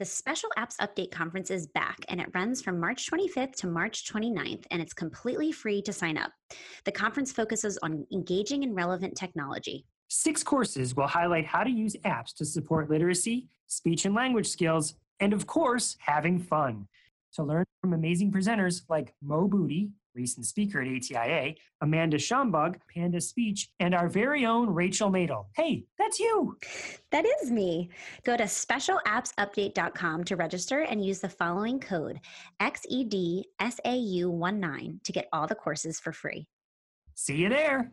[0.00, 4.12] The Special Apps Update Conference is back and it runs from March 25th to March
[4.12, 6.32] 29th, and it's completely free to sign up.
[6.84, 9.86] The conference focuses on engaging in relevant technology.
[10.08, 14.94] Six courses will highlight how to use apps to support literacy, speech and language skills,
[15.20, 16.88] and of course, having fun.
[17.34, 23.20] To learn from amazing presenters like Mo Buti, recent speaker at ATIA, Amanda Schambug, Panda
[23.20, 25.46] Speech, and our very own Rachel Madel.
[25.54, 26.56] Hey, that's you.
[27.10, 27.90] That is me.
[28.24, 32.20] Go to specialappsupdate.com to register and use the following code
[32.60, 36.46] XEDSAU19 to get all the courses for free.
[37.14, 37.92] See you there.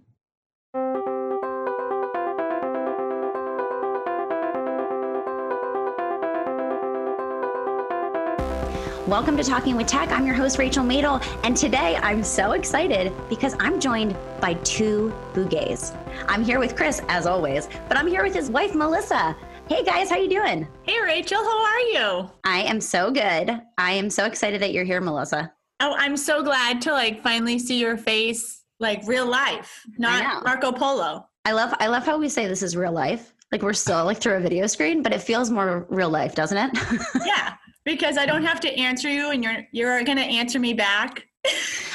[9.11, 10.09] Welcome to Talking with Tech.
[10.09, 15.13] I'm your host, Rachel Madel, and today I'm so excited because I'm joined by two
[15.33, 15.93] Bugajs.
[16.29, 19.35] I'm here with Chris, as always, but I'm here with his wife, Melissa.
[19.67, 20.65] Hey guys, how you doing?
[20.83, 22.31] Hey Rachel, how are you?
[22.45, 23.61] I am so good.
[23.77, 25.51] I am so excited that you're here, Melissa.
[25.81, 30.71] Oh, I'm so glad to like finally see your face, like real life, not Marco
[30.71, 31.27] Polo.
[31.43, 33.33] I love I love how we say this is real life.
[33.51, 36.57] Like we're still like through a video screen, but it feels more real life, doesn't
[36.57, 37.01] it?
[37.25, 40.73] yeah because I don't have to answer you and you're you're going to answer me
[40.73, 41.25] back.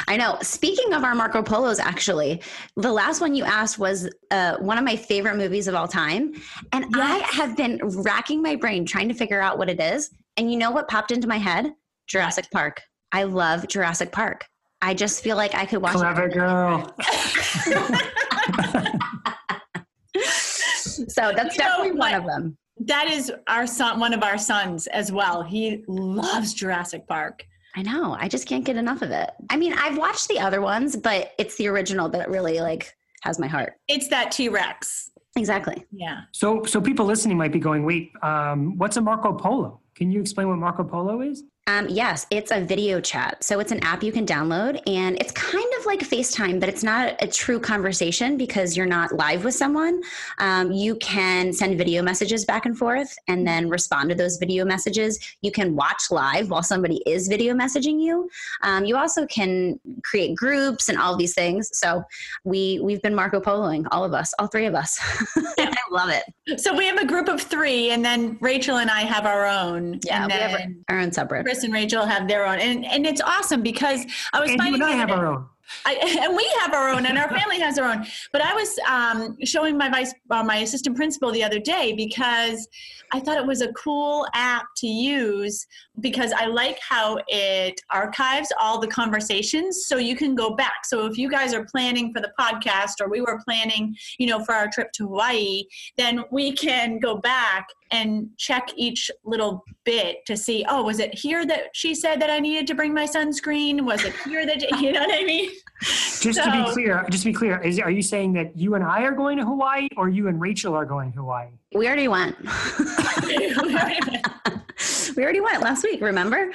[0.09, 0.39] I know.
[0.43, 2.43] Speaking of our Marco Polos, actually,
[2.77, 6.35] the last one you asked was uh, one of my favorite movies of all time.
[6.73, 7.01] And yes.
[7.01, 10.11] I have been racking my brain trying to figure out what it is.
[10.37, 11.73] And you know what popped into my head?
[12.09, 12.83] Jurassic Park.
[13.13, 14.45] I love Jurassic Park.
[14.83, 16.35] I just feel like I could watch Clever it.
[16.35, 16.95] girl.
[21.09, 24.39] so that's you definitely know, one of them that is our son, one of our
[24.39, 25.43] sons as well.
[25.43, 27.45] He loves Jurassic Park.
[27.75, 28.17] I know.
[28.19, 29.31] I just can't get enough of it.
[29.51, 33.39] I mean, I've watched the other ones, but it's the original that really like has
[33.39, 33.75] my heart.
[33.87, 35.11] It's that T Rex.
[35.37, 35.85] Exactly.
[35.93, 36.23] Yeah.
[36.33, 40.21] So, so people listening might be going, "Wait, um, what's a Marco Polo?" Can you
[40.21, 41.43] explain what Marco Polo is?
[41.69, 43.43] Um, yes, it's a video chat.
[43.43, 46.85] So it's an app you can download, and it's kind of like FaceTime, but it's
[46.85, 50.01] not a true conversation because you're not live with someone.
[50.39, 54.65] Um, you can send video messages back and forth and then respond to those video
[54.65, 55.19] messages.
[55.43, 58.31] You can watch live while somebody is video messaging you.
[58.63, 61.77] Um, you also can create groups and all these things.
[61.77, 62.05] So
[62.45, 65.01] we we've been Marco Poloing, all of us, all three of us.
[65.59, 66.61] I love it.
[66.61, 69.99] So we have a group of three, and then Rachel and I have our own.
[70.05, 71.45] Yeah, we have our own separate.
[71.57, 74.81] Chris and Rachel have their own, and and it's awesome because I was and finding.
[74.81, 75.47] You and I have our own.
[75.87, 78.07] I, and we have our own, and our family has their own.
[78.31, 82.69] But I was um, showing my vice, uh, my assistant principal the other day because
[83.11, 85.67] I thought it was a cool app to use
[86.01, 90.85] because I like how it archives all the conversations, so you can go back.
[90.85, 94.45] So if you guys are planning for the podcast, or we were planning, you know,
[94.45, 95.65] for our trip to Hawaii,
[95.97, 101.15] then we can go back and check each little bit to see oh was it
[101.15, 103.83] here that she said that i needed to bring my sunscreen?
[103.83, 105.51] Was it here that you know what i mean?
[105.81, 108.75] Just so, to be clear just to be clear is are you saying that you
[108.75, 111.49] and i are going to hawaii or you and rachel are going to hawaii?
[111.75, 112.37] We already went.
[115.17, 116.37] We already went last week remember?
[116.37, 116.53] And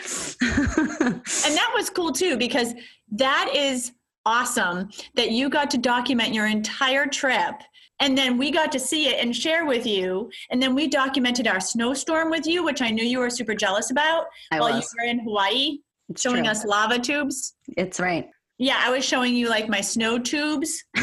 [1.57, 2.73] that was cool too because
[3.11, 3.93] that is
[4.25, 7.55] awesome that you got to document your entire trip
[8.01, 10.29] and then we got to see it and share with you.
[10.49, 13.91] And then we documented our snowstorm with you which i knew you were super jealous
[13.91, 14.83] about I while was.
[14.83, 15.79] you were in hawaii
[16.09, 16.51] it's showing true.
[16.51, 17.55] us lava tubes.
[17.77, 18.29] It's right.
[18.57, 20.83] Yeah i was showing you like my snow tubes.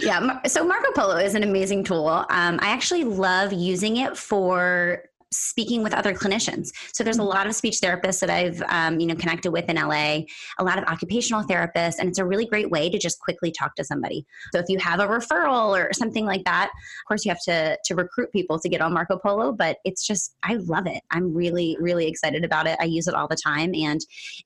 [0.00, 2.08] Yeah so marco polo is an amazing tool.
[2.08, 5.02] Um, i actually love using it for
[5.36, 6.68] speaking with other clinicians.
[6.92, 7.28] So there's a mm-hmm.
[7.28, 10.20] lot of speech therapists that I've um, you know connected with in LA,
[10.58, 13.74] a lot of occupational therapists, and it's a really great way to just quickly talk
[13.76, 14.26] to somebody.
[14.52, 17.78] So if you have a referral or something like that, of course you have to
[17.84, 21.02] to recruit people to get on Marco Polo, but it's just I love it.
[21.10, 22.76] I'm really really excited about it.
[22.80, 24.00] I use it all the time, and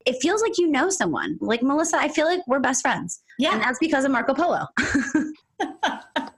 [0.06, 1.38] it feels like you know someone.
[1.41, 3.22] Like Melissa, I feel like we're best friends.
[3.38, 4.66] Yeah, and that's because of Marco Polo.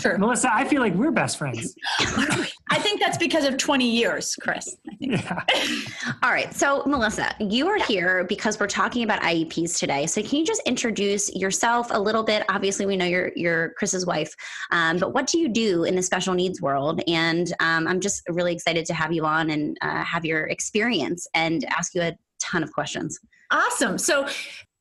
[0.00, 0.18] Sure.
[0.18, 1.74] Melissa, I feel like we're best friends.
[2.00, 4.76] I think that's because of 20 years, Chris.
[4.98, 5.42] Yeah.
[6.22, 6.52] All right.
[6.54, 10.06] So, Melissa, you are here because we're talking about IEPs today.
[10.06, 12.44] So, can you just introduce yourself a little bit?
[12.48, 14.34] Obviously, we know you're, you're Chris's wife,
[14.70, 17.02] um, but what do you do in the special needs world?
[17.06, 21.26] And um, I'm just really excited to have you on and uh, have your experience
[21.34, 23.18] and ask you a ton of questions.
[23.50, 23.98] Awesome.
[23.98, 24.28] So,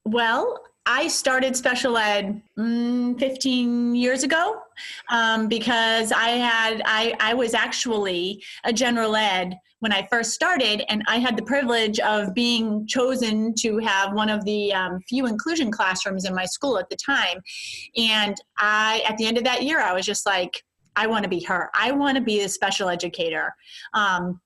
[0.06, 4.62] well, I started special ed mm, 15 years ago
[5.10, 10.84] um, because I had I, I was actually a general ed when I first started,
[10.90, 15.28] and I had the privilege of being chosen to have one of the um, few
[15.28, 17.40] inclusion classrooms in my school at the time.
[17.98, 20.64] And I, at the end of that year, I was just like,
[20.96, 21.70] I want to be her.
[21.76, 23.54] I want to be a special educator.
[23.94, 24.40] Um,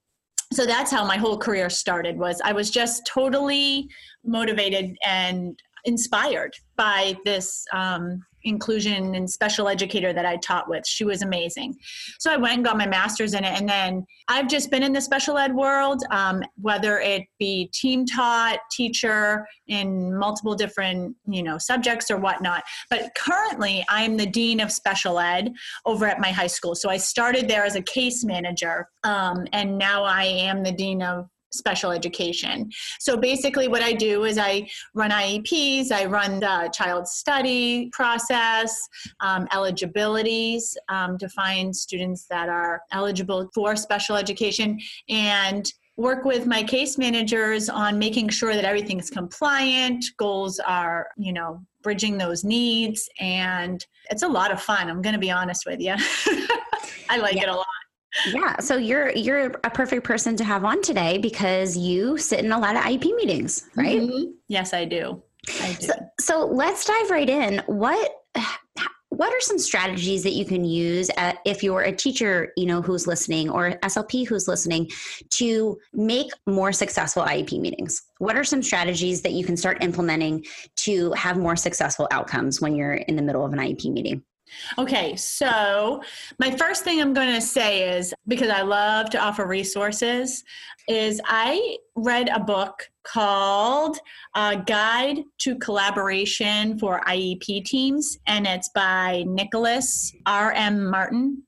[0.51, 3.87] so that's how my whole career started was i was just totally
[4.23, 10.85] motivated and inspired by this um, inclusion and special educator that I taught with.
[10.87, 11.75] She was amazing.
[12.19, 13.59] So I went and got my master's in it.
[13.59, 18.05] And then I've just been in the special ed world, um, whether it be team
[18.05, 22.63] taught, teacher in multiple different, you know, subjects or whatnot.
[22.89, 25.51] But currently I'm the dean of special ed
[25.85, 26.75] over at my high school.
[26.75, 28.87] So I started there as a case manager.
[29.03, 32.69] Um, and now I am the dean of special education.
[32.99, 38.87] So basically, what I do is I run IEPs, I run the child study process,
[39.19, 44.79] um, eligibilities um, to find students that are eligible for special education,
[45.09, 51.33] and work with my case managers on making sure that everything's compliant, goals are, you
[51.33, 54.89] know, bridging those needs, and it's a lot of fun.
[54.89, 55.95] I'm going to be honest with you.
[57.09, 57.43] I like yeah.
[57.43, 57.65] it a lot
[58.27, 62.51] yeah so you're you're a perfect person to have on today because you sit in
[62.51, 64.01] a lot of iep meetings right?
[64.01, 64.31] Mm-hmm.
[64.47, 65.21] yes i do.
[65.61, 65.87] I do.
[65.87, 67.61] so, so, let's dive right in.
[67.67, 68.11] What
[69.09, 72.81] what are some strategies that you can use at, if you're a teacher you know
[72.81, 74.89] who's listening or slp who's listening
[75.31, 78.03] to make more successful iep meetings?
[78.19, 80.45] What are some strategies that you can start implementing
[80.77, 84.23] to have more successful outcomes when you're in the middle of an iep meeting
[84.77, 86.01] Okay, so
[86.39, 90.43] my first thing I'm going to say is because I love to offer resources,
[90.87, 93.97] is I read a book called
[94.35, 100.89] uh, Guide to Collaboration for IEP Teams, and it's by Nicholas R.M.
[100.89, 101.43] Martin.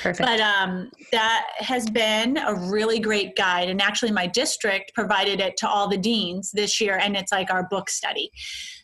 [0.00, 0.26] Perfect.
[0.26, 3.68] But um, that has been a really great guide.
[3.68, 7.50] And actually, my district provided it to all the deans this year, and it's like
[7.52, 8.30] our book study.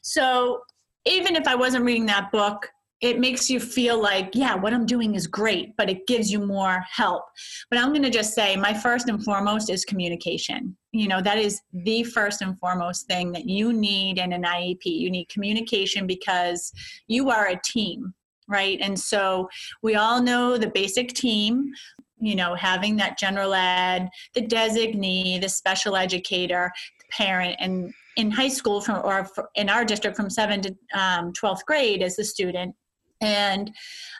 [0.02, 0.60] So
[1.06, 2.68] even if I wasn't reading that book,
[3.02, 6.38] it makes you feel like, yeah, what I'm doing is great, but it gives you
[6.38, 7.24] more help.
[7.68, 10.76] But I'm going to just say my first and foremost is communication.
[10.92, 14.84] You know, that is the first and foremost thing that you need in an IEP.
[14.84, 16.72] You need communication because
[17.06, 18.14] you are a team,
[18.48, 18.78] right?
[18.80, 19.48] And so
[19.82, 21.72] we all know the basic team
[22.18, 28.30] you know, having that general ed, the designee, the special educator, the parent, and in
[28.30, 32.24] high school from or in our district from 7 to um, 12th grade as the
[32.24, 32.74] student
[33.20, 33.70] and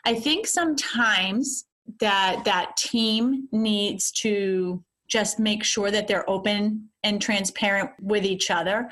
[0.05, 1.65] I think sometimes
[1.99, 8.51] that that team needs to just make sure that they're open and transparent with each
[8.51, 8.89] other.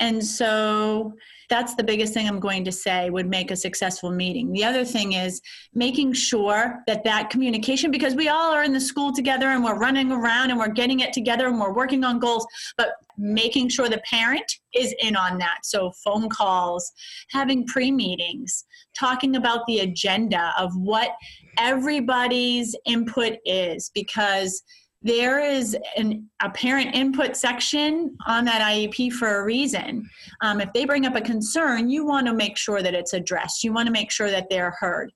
[0.00, 1.14] And so
[1.52, 4.52] that's the biggest thing I'm going to say would make a successful meeting.
[4.52, 5.42] The other thing is
[5.74, 9.78] making sure that that communication, because we all are in the school together and we're
[9.78, 12.46] running around and we're getting it together and we're working on goals,
[12.78, 15.58] but making sure the parent is in on that.
[15.64, 16.90] So phone calls,
[17.28, 18.64] having pre meetings,
[18.98, 21.10] talking about the agenda of what
[21.58, 24.62] everybody's input is, because
[25.02, 30.08] there is an, a parent input section on that IEP for a reason.
[30.40, 33.64] Um, if they bring up a concern, you want to make sure that it's addressed.
[33.64, 35.12] You want to make sure that they're heard.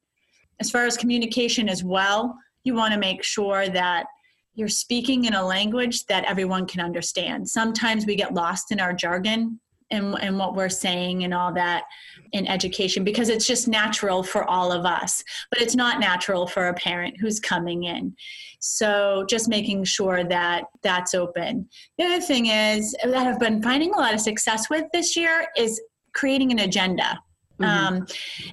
[0.60, 4.06] As far as communication as well, you want to make sure that
[4.54, 7.48] you're speaking in a language that everyone can understand.
[7.48, 9.60] Sometimes we get lost in our jargon
[9.90, 11.84] and, and what we're saying and all that
[12.32, 16.68] in education because it's just natural for all of us but it's not natural for
[16.68, 18.14] a parent who's coming in.
[18.58, 21.68] So just making sure that that's open.
[21.98, 25.46] The other thing is that i've been finding a lot of success with this year
[25.56, 25.80] is
[26.14, 27.20] creating an agenda.
[27.60, 27.94] Mm-hmm.
[27.94, 28.06] um,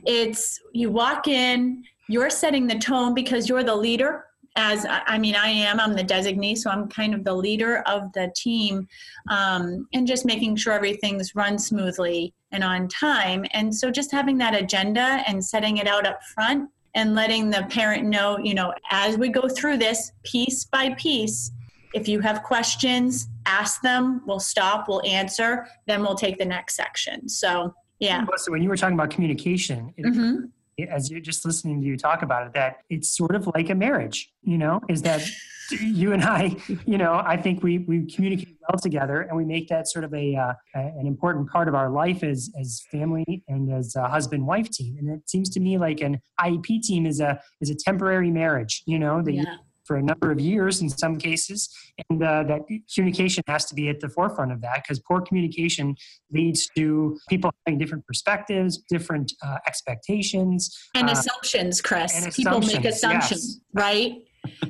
[0.05, 5.35] it's you walk in you're setting the tone because you're the leader as I mean,
[5.35, 8.87] I am, I'm the designee, so I'm kind of the leader of the team
[9.29, 13.45] um, and just making sure everything's run smoothly and on time.
[13.51, 17.65] And so just having that agenda and setting it out up front and letting the
[17.71, 21.51] parent know, you know, as we go through this piece by piece,
[21.95, 26.75] if you have questions, ask them, we'll stop, we'll answer, then we'll take the next
[26.75, 27.27] section.
[27.27, 28.25] So, yeah.
[28.47, 30.45] When you were talking about communication, it, mm-hmm
[30.89, 33.75] as you're just listening to you talk about it, that it's sort of like a
[33.75, 35.21] marriage, you know, is that
[35.71, 39.67] you and I, you know, I think we, we communicate well together and we make
[39.69, 43.71] that sort of a, uh, an important part of our life as, as family and
[43.71, 44.97] as a husband wife team.
[44.97, 48.83] And it seems to me like an IEP team is a, is a temporary marriage,
[48.85, 49.41] you know, that yeah.
[49.41, 49.47] you,
[49.85, 51.69] for a number of years in some cases,
[52.09, 52.61] and uh, that
[52.93, 55.95] communication has to be at the forefront of that because poor communication
[56.31, 61.81] leads to people having different perspectives, different uh, expectations, and uh, assumptions.
[61.81, 63.83] Chris, and people assumptions, make assumptions, yes.
[63.83, 64.15] right?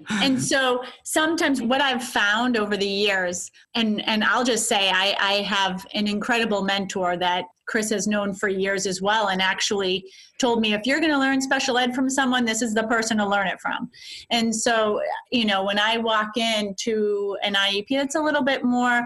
[0.10, 5.16] And so sometimes what I've found over the years, and and I'll just say I,
[5.20, 10.06] I have an incredible mentor that Chris has known for years as well, and actually
[10.40, 13.18] told me if you're going to learn special ed from someone, this is the person
[13.18, 13.90] to learn it from.
[14.30, 15.02] And so,
[15.32, 19.04] you know, when I walk into an IEP that's a little bit more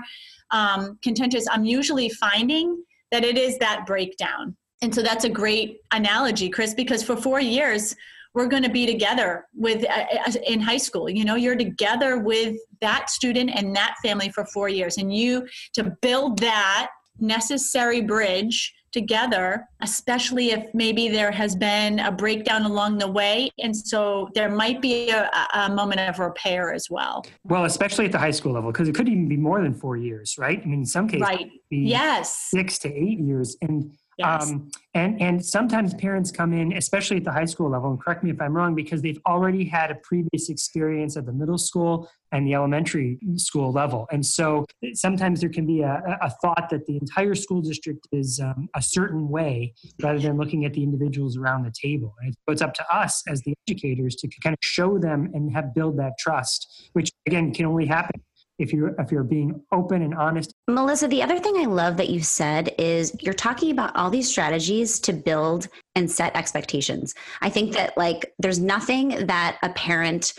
[0.51, 4.55] um, contentious, I'm usually finding that it is that breakdown.
[4.81, 7.95] And so that's a great analogy, Chris, because for four years,
[8.37, 12.19] we're going to be together with uh, uh, in high school you know you're together
[12.19, 16.89] with that student and that family for four years and you to build that
[17.19, 23.49] necessary bridge together, especially if maybe there has been a breakdown along the way.
[23.59, 27.25] And so there might be a, a moment of repair as well.
[27.43, 29.97] Well, especially at the high school level, because it could even be more than four
[29.97, 30.61] years, right?
[30.61, 31.49] I mean, in some cases, right.
[31.69, 32.49] yes.
[32.49, 33.57] six to eight years.
[33.61, 38.01] And Um, and and sometimes parents come in, especially at the high school level, and
[38.01, 41.59] correct me if I'm wrong, because they've already had a previous experience at the middle
[41.59, 46.67] school and the elementary school level, and so sometimes there can be a, a thought
[46.71, 50.83] that the entire school district is um, a certain way, rather than looking at the
[50.83, 52.15] individuals around the table.
[52.21, 55.53] And so it's up to us as the educators to kind of show them and
[55.53, 58.21] have build that trust, which again can only happen
[58.59, 60.53] if you're if you're being open and honest.
[60.67, 64.29] Melissa the other thing i love that you said is you're talking about all these
[64.29, 67.15] strategies to build and set expectations.
[67.41, 70.33] I think that like there's nothing that a parent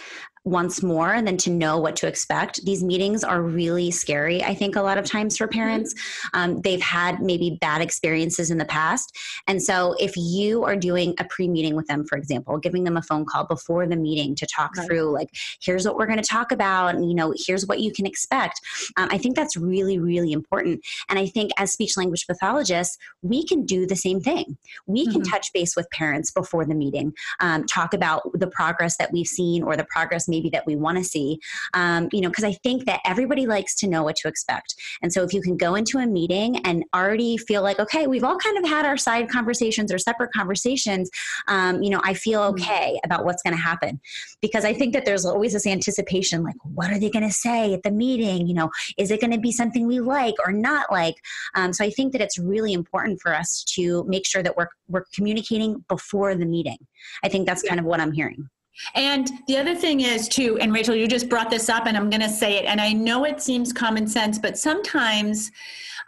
[0.48, 2.64] once more than to know what to expect.
[2.64, 5.94] These meetings are really scary, I think, a lot of times for parents.
[6.32, 9.16] Um, they've had maybe bad experiences in the past.
[9.46, 12.96] And so, if you are doing a pre meeting with them, for example, giving them
[12.96, 14.86] a phone call before the meeting to talk right.
[14.86, 15.28] through, like,
[15.60, 18.60] here's what we're going to talk about, and, you know, here's what you can expect,
[18.96, 20.80] um, I think that's really, really important.
[21.08, 24.56] And I think as speech language pathologists, we can do the same thing.
[24.86, 25.30] We can mm-hmm.
[25.30, 29.62] touch base with parents before the meeting, um, talk about the progress that we've seen
[29.62, 31.38] or the progress maybe that we want to see
[31.74, 34.74] um, you know because i think that everybody likes to know what to expect.
[35.02, 38.24] And so if you can go into a meeting and already feel like okay we've
[38.24, 41.10] all kind of had our side conversations or separate conversations
[41.48, 42.62] um, you know i feel mm-hmm.
[42.62, 44.00] okay about what's going to happen.
[44.40, 47.74] Because i think that there's always this anticipation like what are they going to say
[47.74, 48.46] at the meeting?
[48.46, 51.16] You know is it going to be something we like or not like?
[51.54, 54.68] Um, so i think that it's really important for us to make sure that we're
[54.88, 56.78] we're communicating before the meeting.
[57.22, 58.48] I think that's kind of what i'm hearing
[58.94, 62.10] and the other thing is, too, and Rachel, you just brought this up, and I'm
[62.10, 65.50] going to say it, and I know it seems common sense, but sometimes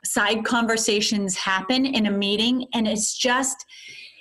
[0.05, 3.67] side conversations happen in a meeting, and it's just,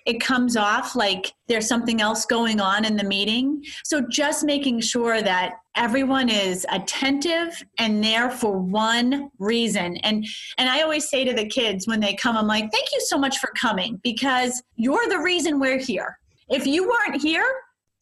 [0.05, 3.63] it comes off like there's something else going on in the meeting.
[3.83, 9.97] So just making sure that everyone is attentive and there for one reason.
[9.97, 10.25] And
[10.57, 13.17] and I always say to the kids when they come, I'm like, thank you so
[13.17, 16.17] much for coming because you're the reason we're here.
[16.49, 17.45] If you weren't here,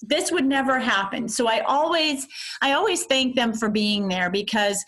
[0.02, 1.28] this would never happen.
[1.28, 2.28] So i always
[2.62, 4.84] i always thank them for being there because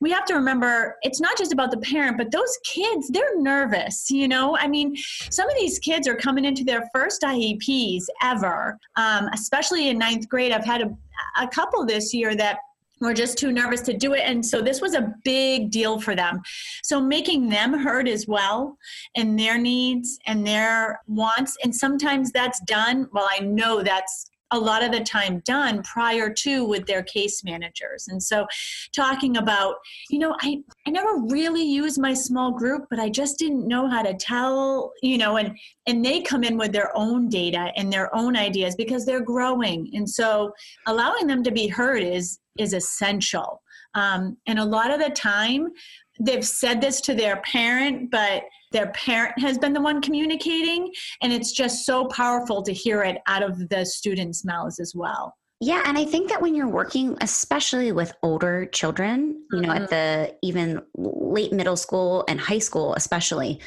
[0.00, 4.10] we have to remember it's not just about the parent but those kids they're nervous
[4.10, 4.56] you know?
[4.56, 4.96] I mean
[5.30, 10.28] some of these kids are coming into their first ieps ever um, especially in ninth
[10.28, 10.52] grade.
[10.52, 10.96] I've had a,
[11.40, 12.58] a couple this year that
[13.00, 16.16] were just too nervous to do it and so this was a big deal for
[16.16, 16.40] them.
[16.82, 18.76] So making them heard as well
[19.14, 24.58] and their needs and their wants and sometimes that's done well i know that's a
[24.58, 28.08] lot of the time done prior to with their case managers.
[28.08, 28.46] And so
[28.94, 29.76] talking about,
[30.10, 33.88] you know, I, I never really used my small group, but I just didn't know
[33.88, 37.92] how to tell, you know, and and they come in with their own data and
[37.92, 39.90] their own ideas because they're growing.
[39.94, 40.52] And so
[40.86, 43.62] allowing them to be heard is is essential.
[43.94, 45.68] Um, and a lot of the time
[46.20, 51.32] they've said this to their parent, but their parent has been the one communicating and
[51.32, 55.82] it's just so powerful to hear it out of the students mouths as well yeah
[55.86, 59.84] and i think that when you're working especially with older children you know mm-hmm.
[59.84, 63.60] at the even late middle school and high school especially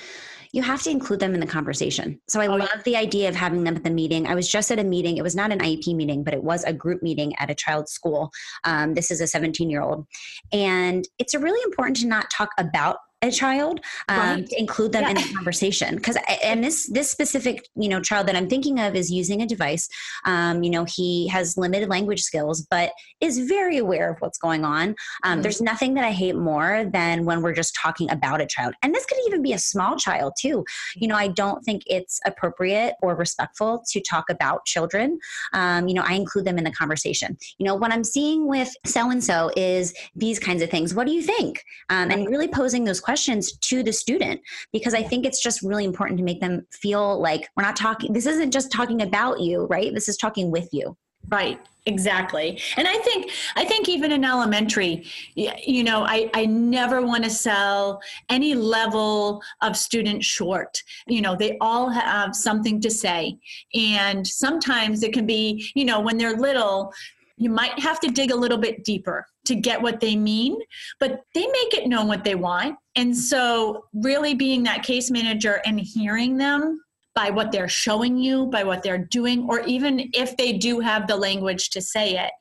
[0.53, 2.19] you have to include them in the conversation.
[2.27, 2.81] So I oh, love yeah.
[2.83, 4.27] the idea of having them at the meeting.
[4.27, 5.17] I was just at a meeting.
[5.17, 7.91] It was not an IEP meeting, but it was a group meeting at a child's
[7.91, 8.31] school.
[8.65, 10.05] Um, this is a 17 year old.
[10.51, 14.47] And it's really important to not talk about a child um, right.
[14.47, 15.09] to include them yeah.
[15.09, 15.95] in the conversation.
[15.95, 19.45] Because and this this specific you know child that i'm thinking of is using a
[19.45, 19.87] device.
[20.25, 24.65] Um, you know he has limited language skills but is very aware of what's going
[24.65, 24.89] on.
[24.89, 24.95] Um,
[25.33, 25.41] mm-hmm.
[25.41, 28.73] there's nothing that i hate more than when we're just talking about a child.
[28.81, 30.65] And this could even be a small child too.
[30.95, 35.19] You know i don't think it's appropriate or respectful to talk about children.
[35.53, 37.37] Um, you know i include them in the conversation.
[37.59, 40.95] You know what i'm seeing with so and so is these kinds of things.
[40.95, 41.63] What do you think?
[41.89, 44.39] Um, and really posing those questions questions to the student
[44.71, 48.13] because I think it's just really important to make them feel like we're not talking,
[48.13, 49.93] this isn't just talking about you, right?
[49.93, 50.95] This is talking with you.
[51.27, 52.57] Right, exactly.
[52.77, 57.29] And I think I think even in elementary, you know, I, I never want to
[57.29, 60.81] sell any level of student short.
[61.05, 63.37] You know, they all have something to say.
[63.75, 66.93] And sometimes it can be, you know, when they're little,
[67.37, 70.57] you might have to dig a little bit deeper to get what they mean,
[70.99, 72.77] but they make it known what they want.
[72.95, 76.81] And so, really being that case manager and hearing them
[77.15, 81.07] by what they're showing you, by what they're doing, or even if they do have
[81.07, 82.31] the language to say it.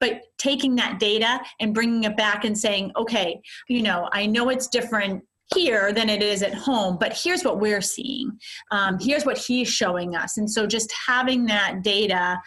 [0.00, 4.48] But taking that data and bringing it back and saying, okay, you know, I know
[4.48, 5.24] it's different
[5.54, 8.30] here than it is at home, but here's what we're seeing.
[8.70, 10.36] Um, here's what he's showing us.
[10.36, 12.40] And so just having that data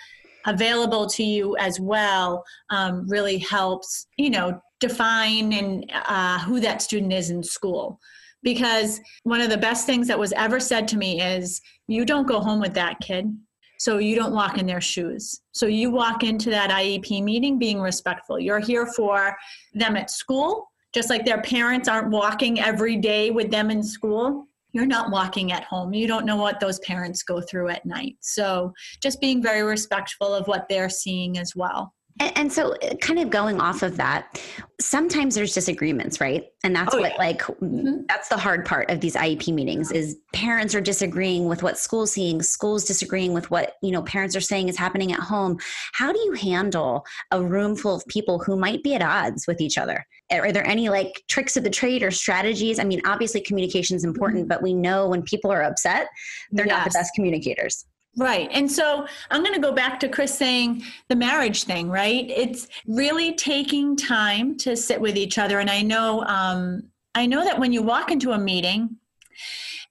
[0.46, 6.82] available to you as well um, really helps, you know, define and uh, who that
[6.82, 8.00] student is in school.
[8.44, 12.28] Because one of the best things that was ever said to me is you don't
[12.28, 13.34] go home with that kid.
[13.78, 15.42] So you don't walk in their shoes.
[15.54, 18.40] So you walk into that iep meeting being respectful.
[18.40, 19.36] You're here for
[19.74, 20.70] them at school.
[20.94, 25.52] Just like their parents aren't walking every day with them in school you're not walking
[25.52, 25.94] at home.
[25.94, 28.16] You don't know what those parents go through at night.
[28.22, 32.96] So just being very respectful of what they're seeing as well and, and, so, uh,
[33.01, 34.40] kind of going off of that,
[34.80, 36.46] sometimes there's disagreements, right?
[36.63, 37.18] And that's oh, what, yeah.
[37.18, 38.01] like, mm-hmm.
[38.08, 42.12] that's the hard part of these IEP meetings is parents are disagreeing with what school's
[42.12, 45.58] seeing, schools disagreeing with what you know parents are saying is happening at home.
[45.94, 49.60] How do you handle a room full of people who might be at odds with
[49.60, 50.06] each other?
[50.32, 52.80] Are there any like tricks of the trade or strategies?
[52.80, 54.50] I mean, obviously, communication is important, mm-hmm.
[54.50, 56.08] but we know when people are upset,
[56.51, 56.78] they're yes.
[56.78, 57.86] not the best communicators.
[58.18, 58.50] Right.
[58.51, 62.25] And so I'm going to go back to Chris saying the marriage thing, right?
[62.30, 65.60] It's really taking time to sit with each other.
[65.60, 66.84] And I know, um,
[67.15, 68.98] I know that when you walk into a meeting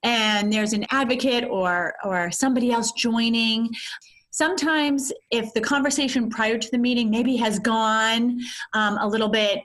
[0.02, 3.70] and there's an advocate or, or somebody else joining,
[4.30, 8.38] sometimes if the conversation prior to the meeting maybe has gone
[8.74, 9.62] um, a little bit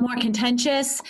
[0.00, 1.02] more contentious,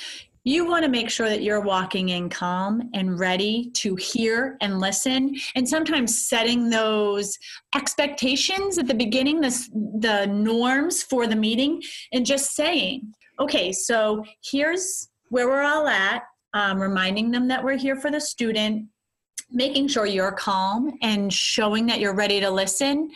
[0.45, 4.79] you want to make sure that you're walking in calm and ready to hear and
[4.79, 7.37] listen and sometimes setting those
[7.75, 9.69] expectations at the beginning the,
[10.01, 11.83] the norms for the meeting
[12.13, 16.23] and just saying okay so here's where we're all at
[16.53, 18.87] um, reminding them that we're here for the student
[19.51, 23.11] making sure you're calm and showing that you're ready to listen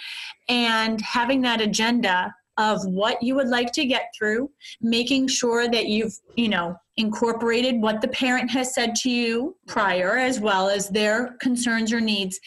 [0.48, 5.87] and having that agenda of what you would like to get through making sure that
[5.87, 10.88] you've you know incorporated what the parent has said to you prior as well as
[10.88, 12.38] their concerns or needs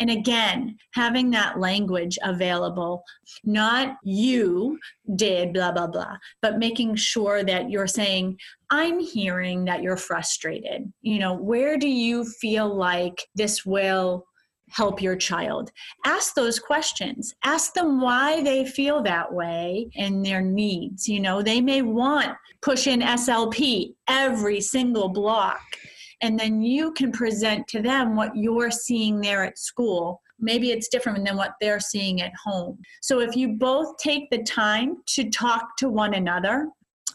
[0.00, 3.04] and again, having that language available,
[3.44, 4.78] not you
[5.14, 8.38] did blah, blah, blah, but making sure that you're saying,
[8.70, 10.92] I'm hearing that you're frustrated.
[11.02, 14.26] You know, where do you feel like this will
[14.74, 15.70] help your child?
[16.04, 17.34] Ask those questions.
[17.44, 21.08] Ask them why they feel that way and their needs.
[21.08, 25.62] You know, they may want push in SLP every single block.
[26.22, 30.20] And then you can present to them what you're seeing there at school.
[30.40, 32.78] Maybe it's different than what they're seeing at home.
[33.00, 36.68] So if you both take the time to talk to one another,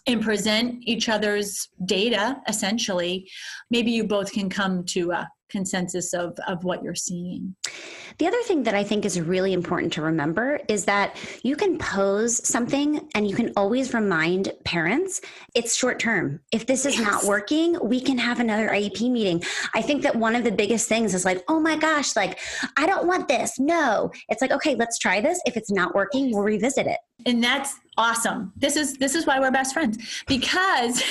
[0.07, 3.29] and present each other's data essentially
[3.69, 7.55] maybe you both can come to a consensus of, of what you're seeing.
[8.19, 11.77] The other thing that I think is really important to remember is that you can
[11.77, 15.21] pose something and you can always remind parents
[15.55, 16.41] it's short term.
[16.51, 17.05] If this is yes.
[17.05, 19.41] not working, we can have another IEP meeting.
[19.73, 22.39] I think that one of the biggest things is like, oh my gosh, like,
[22.75, 23.57] I don't want this.
[23.57, 24.11] No.
[24.27, 25.39] It's like, okay, let's try this.
[25.45, 26.99] If it's not working, we'll revisit it.
[27.25, 31.03] And that's awesome this is this is why we're best friends because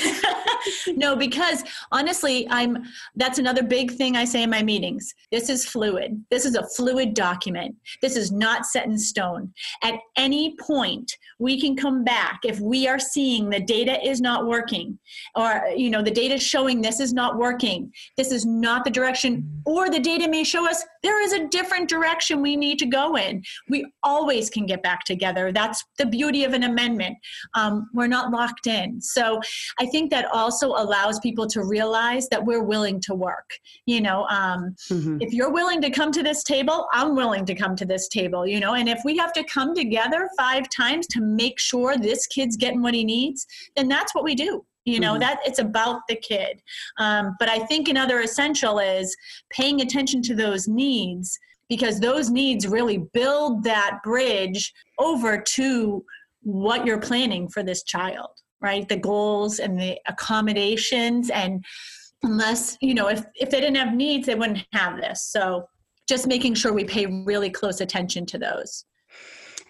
[0.96, 2.82] no because honestly i'm
[3.16, 6.66] that's another big thing i say in my meetings this is fluid this is a
[6.68, 12.40] fluid document this is not set in stone at any point we can come back
[12.44, 14.98] if we are seeing the data is not working
[15.34, 18.90] or you know the data is showing this is not working this is not the
[18.90, 22.86] direction or the data may show us there is a different direction we need to
[22.86, 27.16] go in we always can get back together that's the beauty of an amendment.
[27.54, 29.00] Um, we're not locked in.
[29.00, 29.40] So
[29.78, 33.50] I think that also allows people to realize that we're willing to work.
[33.86, 35.18] You know, um, mm-hmm.
[35.20, 38.46] if you're willing to come to this table, I'm willing to come to this table,
[38.46, 42.26] you know, and if we have to come together five times to make sure this
[42.26, 45.20] kid's getting what he needs, then that's what we do you know mm-hmm.
[45.20, 46.62] that it's about the kid.
[46.98, 49.14] Um, but i think another essential is
[49.50, 51.38] paying attention to those needs
[51.68, 56.02] because those needs really build that bridge over to
[56.42, 58.88] what you're planning for this child right?
[58.88, 61.64] The goals and the accommodations and
[62.22, 65.24] unless you know if if they didn't have needs they wouldn't have this.
[65.24, 65.68] So
[66.08, 68.84] just making sure we pay really close attention to those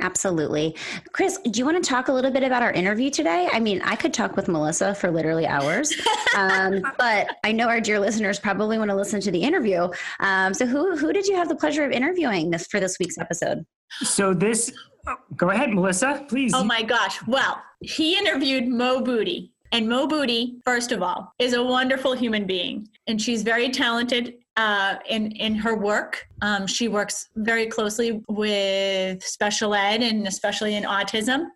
[0.01, 0.77] Absolutely.
[1.13, 3.49] Chris, do you want to talk a little bit about our interview today?
[3.53, 5.93] I mean, I could talk with Melissa for literally hours,
[6.37, 9.89] um, but I know our dear listeners probably want to listen to the interview.
[10.21, 13.19] Um, so, who, who did you have the pleasure of interviewing this for this week's
[13.19, 13.67] episode?
[14.03, 14.73] So, this,
[15.37, 16.53] go ahead, Melissa, please.
[16.55, 17.19] Oh my gosh.
[17.27, 19.53] Well, he interviewed Mo Buti.
[19.71, 22.89] And Mo Buti, first of all, is a wonderful human being.
[23.07, 26.27] And she's very talented uh, in in her work.
[26.43, 31.47] Um, she works very closely with special ed and especially in autism.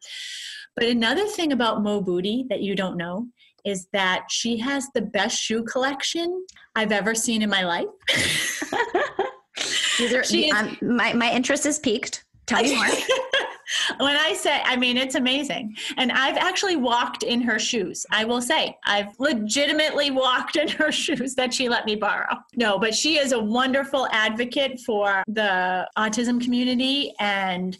[0.77, 3.27] But another thing about Mo Buti that you don't know
[3.65, 7.87] is that she has the best shoe collection I've ever seen in my life.
[10.15, 12.25] are, she is, um, my my interest is piqued.
[12.55, 12.87] Tell me more.
[13.99, 15.77] when I say, I mean, it's amazing.
[15.97, 18.07] And I've actually walked in her shoes.
[18.11, 22.37] I will say, I've legitimately walked in her shoes that she let me borrow.
[22.57, 27.77] No, but she is a wonderful advocate for the autism community and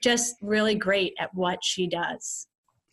[0.00, 2.46] just really great at what she does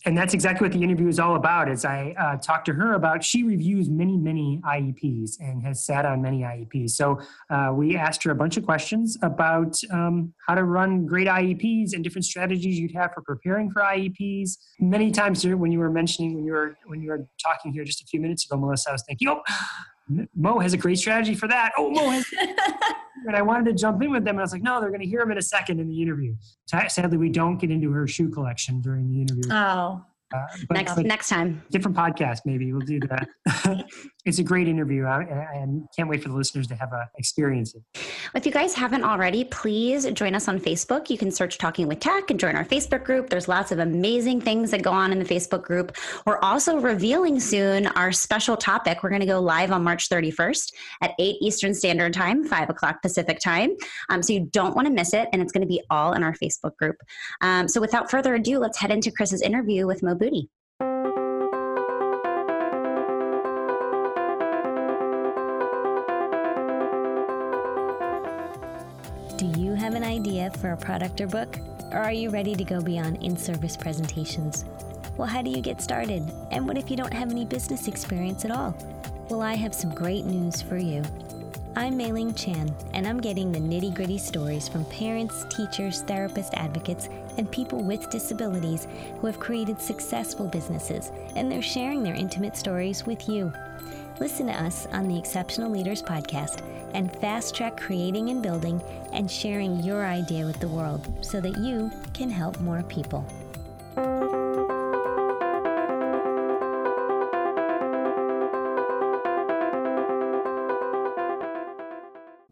[0.06, 2.94] and that's exactly what the interview is all about as i uh, talked to her
[2.94, 7.96] about she reviews many many ieps and has sat on many ieps so uh, we
[7.96, 12.26] asked her a bunch of questions about um, how to run great ieps and different
[12.26, 16.54] strategies you'd have for preparing for ieps many times when you were mentioning when you
[16.54, 19.28] were when you were talking here just a few minutes ago melissa i was thinking
[19.28, 19.42] oh
[20.36, 21.72] Mo has a great strategy for that.
[21.78, 22.26] Oh, Mo has.
[23.28, 24.36] and I wanted to jump in with them.
[24.36, 26.02] And I was like, no, they're going to hear him in a second in the
[26.02, 26.36] interview.
[26.66, 29.52] Sadly, we don't get into her shoe collection during the interview.
[29.52, 30.06] Oh.
[30.34, 33.86] Uh, next next time, different podcast maybe we'll do that.
[34.26, 37.74] it's a great interview, I, I, can't wait for the listeners to have a experience
[37.76, 37.82] it.
[38.36, 41.10] If you guys haven't already, please join us on Facebook.
[41.10, 43.30] You can search "Talking with Tech" and join our Facebook group.
[43.30, 45.96] There's lots of amazing things that go on in the Facebook group.
[46.26, 49.04] We're also revealing soon our special topic.
[49.04, 53.02] We're going to go live on March 31st at 8 Eastern Standard Time, 5 o'clock
[53.02, 53.72] Pacific Time.
[54.10, 56.24] Um, so you don't want to miss it, and it's going to be all in
[56.24, 56.98] our Facebook group.
[57.40, 60.50] Um, so without further ado, let's head into Chris's interview with Mo Buti.
[69.38, 71.58] Do you have an idea for a product or book?
[71.92, 74.66] Or are you ready to go beyond in service presentations?
[75.16, 76.24] Well, how do you get started?
[76.52, 78.76] And what if you don't have any business experience at all?
[79.30, 81.04] Well, I have some great news for you.
[81.78, 87.08] I'm Mei-Ling Chan, and I'm getting the nitty gritty stories from parents, teachers, therapists, advocates,
[87.38, 88.88] and people with disabilities
[89.20, 93.54] who have created successful businesses, and they're sharing their intimate stories with you.
[94.20, 96.64] Listen to us on the Exceptional Leaders Podcast
[96.96, 98.82] and fast track creating and building
[99.14, 103.24] and sharing your idea with the world so that you can help more people.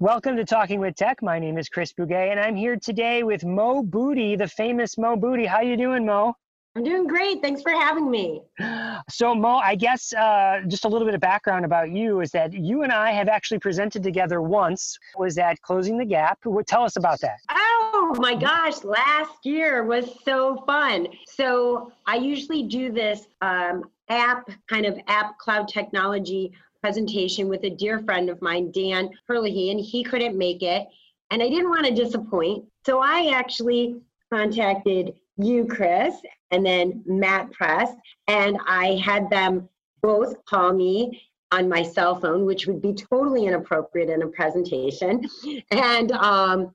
[0.06, 1.24] Welcome to Talking with Tech.
[1.24, 5.16] My name is Chris Bugaj, and I'm here today with Mo Buti, the famous Mo
[5.16, 5.48] Buti.
[5.48, 6.36] How you doing, Mo?
[6.76, 7.42] I'm doing great.
[7.42, 8.44] Thanks for having me.
[9.10, 12.54] So, Mo, I guess uh, just a little bit of background about you is that
[12.54, 14.98] you and I have actually presented together once.
[15.18, 16.40] Was that Closing the Gap?
[16.68, 17.38] Tell us about that.
[17.50, 21.08] Oh my gosh, last year was so fun.
[21.28, 26.54] So, I usually do this um, app, kind of app cloud technology
[26.86, 30.86] presentation with a dear friend of mine, Dan Hurley, and he couldn't make it.
[31.32, 32.64] And I didn't want to disappoint.
[32.86, 33.96] So I actually
[34.32, 36.14] contacted you, Chris,
[36.52, 37.90] and then Matt Press,
[38.28, 39.68] and I had them
[40.04, 45.28] both call me on my cell phone, which would be totally inappropriate in a presentation,
[45.72, 46.72] and um,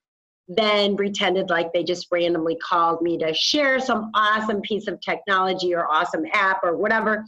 [0.49, 5.73] then pretended like they just randomly called me to share some awesome piece of technology
[5.73, 7.25] or awesome app or whatever.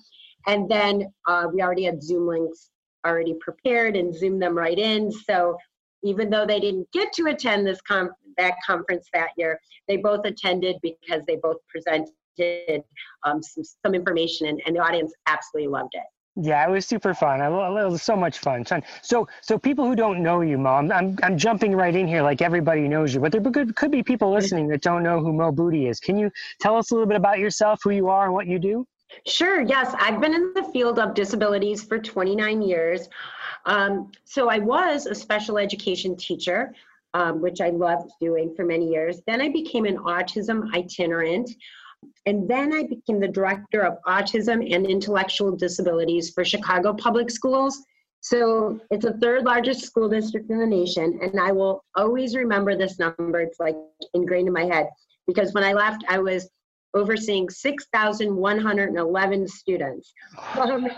[0.49, 2.72] And then uh, we already had Zoom links
[3.07, 5.11] already prepared and Zoom them right in.
[5.11, 5.57] So
[6.03, 10.25] even though they didn't get to attend this com- that conference that year, they both
[10.25, 12.13] attended because they both presented
[13.25, 16.03] um, some, some information and, and the audience absolutely loved it.
[16.35, 17.43] Yeah, it was super fun.
[17.43, 18.65] it was so much fun.
[19.03, 22.23] So, so people who don't know you, Mo, I'm, I'm, I'm jumping right in here
[22.23, 25.35] like everybody knows you, but there could, could be people listening that don't know who
[25.35, 26.01] Mo Buti is.
[26.01, 28.59] Can you tell us a little bit about yourself, who you are, and what you
[28.59, 28.87] do?
[29.27, 29.95] Sure, yes.
[29.99, 33.09] I've been in the field of disabilities for 29 years.
[33.67, 36.75] Um, so I was a special education teacher,
[37.15, 39.21] um, which I loved doing for many years.
[39.27, 41.51] Then I became an autism itinerant.
[42.27, 47.85] And then I became the director of autism and intellectual disabilities for Chicago Public Schools.
[48.23, 51.19] So it's the third largest school district in the nation.
[51.23, 53.41] And I will always remember this number.
[53.41, 53.77] It's like
[54.15, 54.89] ingrained in my head
[55.27, 56.49] because when I left, I was
[56.95, 60.13] overseeing 6,111 students.
[60.59, 60.89] Um,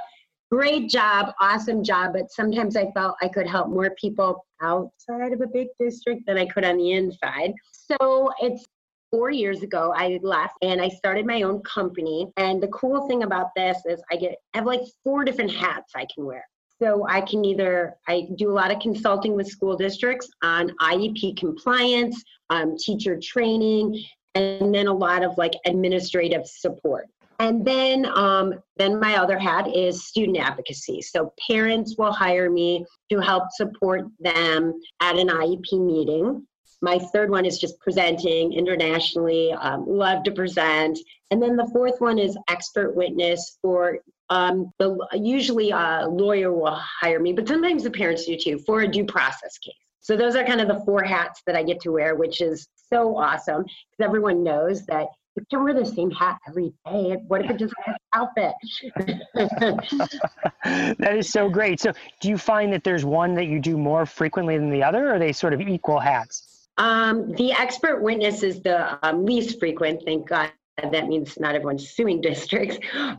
[0.50, 5.40] great job, awesome job, but sometimes I felt I could help more people outside of
[5.40, 7.54] a big district than I could on the inside.
[7.72, 8.64] So it's
[9.10, 12.32] four years ago, I left and I started my own company.
[12.36, 15.92] And the cool thing about this is I get I have like four different hats
[15.94, 16.44] I can wear.
[16.82, 21.36] So I can either I do a lot of consulting with school districts on IEP
[21.36, 24.04] compliance, um, teacher training,
[24.34, 27.06] and then a lot of like administrative support.
[27.40, 31.02] And then, um, then my other hat is student advocacy.
[31.02, 36.46] So parents will hire me to help support them at an IEP meeting.
[36.80, 39.52] My third one is just presenting internationally.
[39.52, 40.98] Um, love to present.
[41.30, 43.98] And then the fourth one is expert witness for
[44.30, 48.82] um, the usually a lawyer will hire me, but sometimes the parents do too for
[48.82, 49.74] a due process case.
[50.00, 52.68] So those are kind of the four hats that I get to wear, which is
[52.94, 57.16] so awesome because everyone knows that you can wear the same hat every day.
[57.26, 58.52] What if it just has outfit?
[60.98, 61.80] that is so great.
[61.80, 65.08] So do you find that there's one that you do more frequently than the other,
[65.08, 66.68] or are they sort of equal hats?
[66.78, 70.52] Um, the expert witness is the um, least frequent, thank God.
[70.76, 72.78] That means not everyone's suing districts.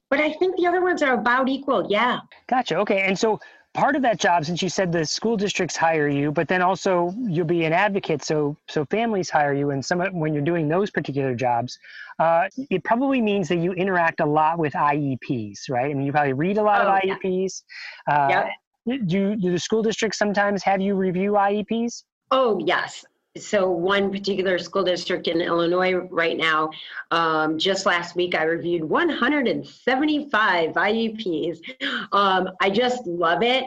[0.10, 1.88] But I think the other ones are about equal.
[1.90, 2.20] Yeah.
[2.48, 2.78] Gotcha.
[2.80, 3.02] Okay.
[3.02, 3.40] And so
[3.76, 7.14] part of that job since you said the school districts hire you but then also
[7.28, 10.90] you'll be an advocate so so families hire you and some when you're doing those
[10.90, 11.78] particular jobs
[12.18, 15.92] uh, it probably means that you interact a lot with ieps right?
[15.92, 17.64] I mean you probably read a lot oh, of ieps
[18.08, 18.46] uh,
[18.88, 19.02] yep.
[19.08, 23.04] do, do the school districts sometimes have you review ieps oh yes
[23.38, 26.70] so one particular school district in Illinois right now,
[27.12, 31.60] um, just last week I reviewed 175 IEPs.
[32.12, 33.66] Um, I just love it.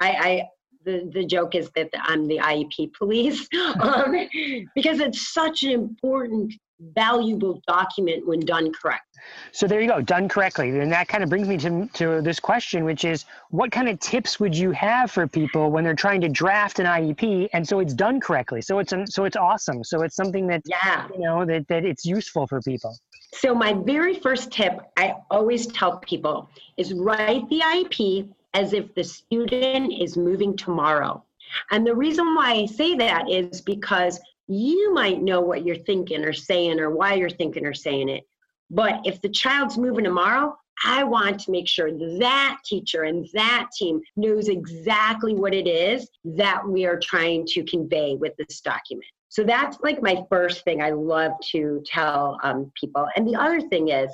[0.00, 0.48] I, I
[0.84, 3.48] the, the joke is that I'm the IEP police
[3.80, 4.28] um,
[4.74, 6.52] because it's such an important
[6.94, 9.04] valuable document when done correct.
[9.52, 10.80] So there you go, done correctly.
[10.80, 14.00] And that kind of brings me to, to this question, which is what kind of
[14.00, 17.80] tips would you have for people when they're trying to draft an IEP and so
[17.80, 18.62] it's done correctly?
[18.62, 19.84] So it's so it's awesome.
[19.84, 21.08] So it's something that yeah.
[21.14, 22.96] you know that, that it's useful for people.
[23.34, 28.94] So my very first tip I always tell people is write the IEP as if
[28.94, 31.24] the student is moving tomorrow.
[31.70, 36.24] And the reason why I say that is because you might know what you're thinking
[36.24, 38.24] or saying or why you're thinking or saying it.
[38.70, 43.68] But if the child's moving tomorrow, I want to make sure that teacher and that
[43.76, 49.06] team knows exactly what it is that we are trying to convey with this document.
[49.28, 53.06] So that's like my first thing I love to tell um, people.
[53.16, 54.10] And the other thing is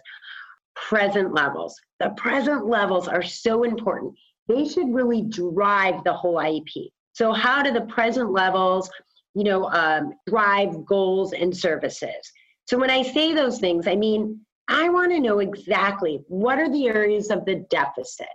[0.75, 1.77] present levels.
[2.01, 4.15] The present levels are so important.
[4.47, 6.91] They should really drive the whole IEP.
[7.13, 8.91] So, how do the present levels
[9.39, 12.33] you know, um, drive goals and services.
[12.67, 16.69] So when I say those things, I mean, I want to know exactly what are
[16.69, 18.27] the areas of the deficit,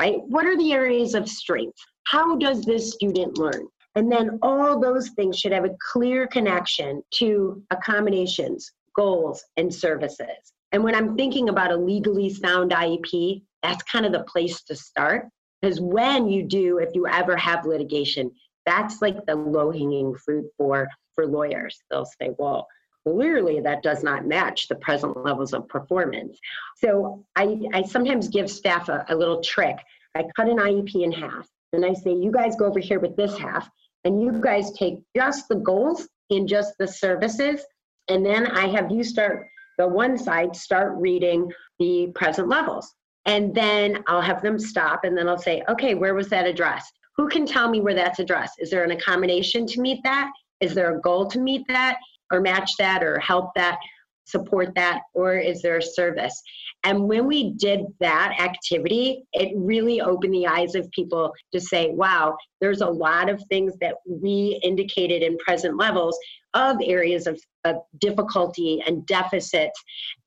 [0.00, 0.18] right?
[0.26, 1.76] What are the areas of strength?
[2.04, 3.68] How does this student learn?
[3.96, 10.54] And then all those things should have a clear connection to accommodations, goals, and services.
[10.72, 14.74] And when I'm thinking about a legally sound IEP, that's kind of the place to
[14.74, 15.28] start.
[15.60, 18.30] Because when you do, if you ever have litigation,
[18.66, 21.80] that's like the low hanging fruit for for lawyers.
[21.90, 22.66] They'll say well
[23.04, 26.38] clearly that does not match the present levels of performance.
[26.76, 29.76] So i, I sometimes give staff a, a little trick.
[30.16, 33.16] I cut an iep in half and i say you guys go over here with
[33.16, 33.68] this half
[34.04, 37.64] and you guys take just the goals in just the services
[38.08, 39.46] and then i have you start
[39.78, 42.94] the one side start reading the present levels.
[43.26, 46.92] And then i'll have them stop and then i'll say okay where was that addressed
[47.16, 48.54] who can tell me where that's addressed?
[48.58, 50.30] Is there an accommodation to meet that?
[50.60, 51.96] Is there a goal to meet that
[52.32, 53.78] or match that or help that,
[54.26, 56.42] support that, or is there a service?
[56.84, 61.90] And when we did that activity, it really opened the eyes of people to say,
[61.90, 66.18] wow, there's a lot of things that we indicated in present levels
[66.54, 69.80] of areas of, of difficulty and deficits,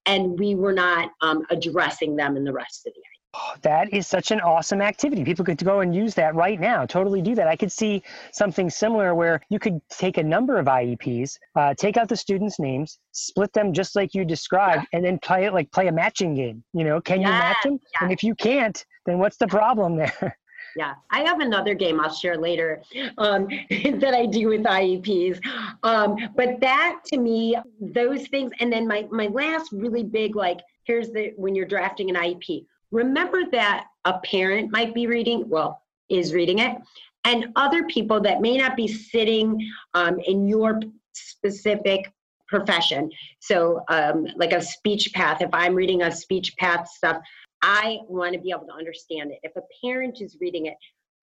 [0.06, 3.02] and we were not um, addressing them in the rest of the.
[3.33, 5.23] Oh, that is such an awesome activity.
[5.23, 6.85] People could go and use that right now.
[6.85, 7.47] Totally do that.
[7.47, 11.97] I could see something similar where you could take a number of IEPs, uh, take
[11.97, 14.97] out the students' names, split them just like you described, yeah.
[14.97, 16.63] and then play it like play a matching game.
[16.73, 17.27] You know, can yeah.
[17.27, 17.79] you match them?
[17.93, 18.03] Yeah.
[18.03, 20.37] And if you can't, then what's the problem there?
[20.77, 22.83] Yeah, I have another game I'll share later
[23.17, 25.43] um, that I do with IEPs.
[25.81, 30.59] Um, but that to me, those things, and then my my last really big like
[30.83, 35.82] here's the when you're drafting an IEP remember that a parent might be reading, well,
[36.10, 36.78] is reading it,
[37.25, 39.60] and other people that may not be sitting
[39.93, 40.80] um, in your
[41.13, 42.12] specific
[42.47, 43.12] profession.
[43.39, 47.17] So, um, like a speech path, if I'm reading a speech path stuff,
[47.62, 49.39] I want to be able to understand it.
[49.43, 50.75] If a parent is reading it,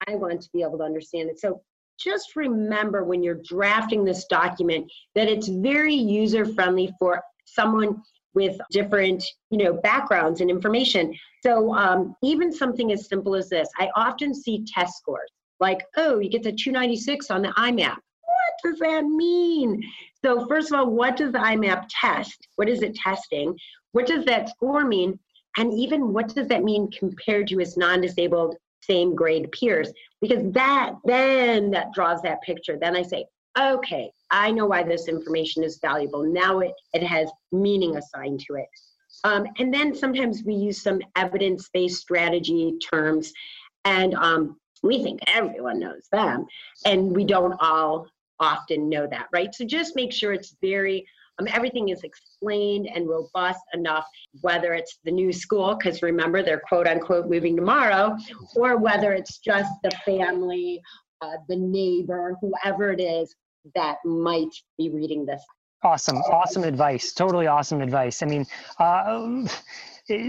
[0.07, 1.41] I want to be able to understand it.
[1.41, 1.63] So,
[1.99, 8.03] just remember when you're drafting this document that it's very user friendly for someone
[8.37, 11.12] with different you know backgrounds and information.
[11.42, 16.18] So um, even something as simple as this i often see test scores like oh
[16.18, 17.96] you get the 296 on the imap
[18.57, 19.83] what does that mean?
[20.25, 23.57] So first of all what does the imap test what is it testing?
[23.92, 25.18] What does that score mean?
[25.57, 29.92] And even what does that mean compared to his non-disabled same grade peers?
[30.20, 32.79] Because that then that draws that picture.
[32.81, 33.25] Then i say
[33.59, 36.25] okay I know why this information is valuable.
[36.25, 38.69] Now it, it has meaning assigned to it.
[39.25, 43.33] Um, and then sometimes we use some evidence based strategy terms,
[43.85, 46.47] and um, we think everyone knows them,
[46.85, 48.07] and we don't all
[48.38, 49.55] often know that, right?
[49.55, 51.07] So just make sure it's very
[51.38, 54.07] um, everything is explained and robust enough,
[54.40, 58.16] whether it's the new school, because remember they're quote unquote moving tomorrow,
[58.55, 60.81] or whether it's just the family,
[61.21, 63.35] uh, the neighbor, whoever it is,
[63.75, 65.43] that might be reading this.
[65.83, 67.13] Awesome, awesome advice.
[67.13, 68.23] Totally awesome advice.
[68.23, 68.47] I mean,
[68.79, 69.47] uh,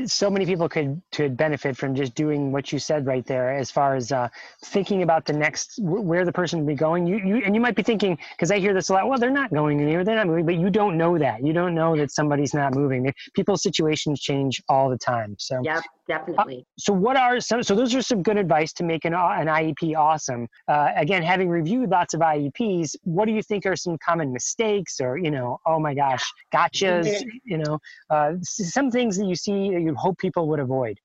[0.05, 3.69] so many people could could benefit from just doing what you said right there as
[3.69, 4.27] far as uh,
[4.65, 7.75] thinking about the next where the person will be going you, you and you might
[7.75, 10.27] be thinking because i hear this a lot well they're not going anywhere they're not
[10.27, 14.19] moving but you don't know that you don't know that somebody's not moving people's situations
[14.19, 16.59] change all the time so yeah definitely.
[16.59, 17.61] Uh, so what are some?
[17.61, 20.47] So those are some good advice to make an an IEP awesome.
[20.67, 24.99] Uh, again, having reviewed lots of IEPs, what do you think are some common mistakes
[24.99, 27.23] or you know, oh my gosh, gotchas?
[27.43, 30.99] You know, uh, some things that you see that you hope people would avoid.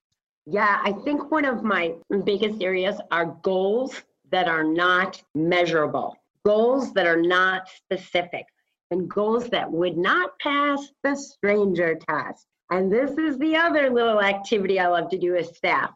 [0.47, 1.95] Yeah, I think one of my
[2.25, 8.47] biggest areas are goals that are not measurable, goals that are not specific,
[8.91, 12.47] and goals that would not pass the stranger test.
[12.71, 15.93] And this is the other little activity I love to do with staff.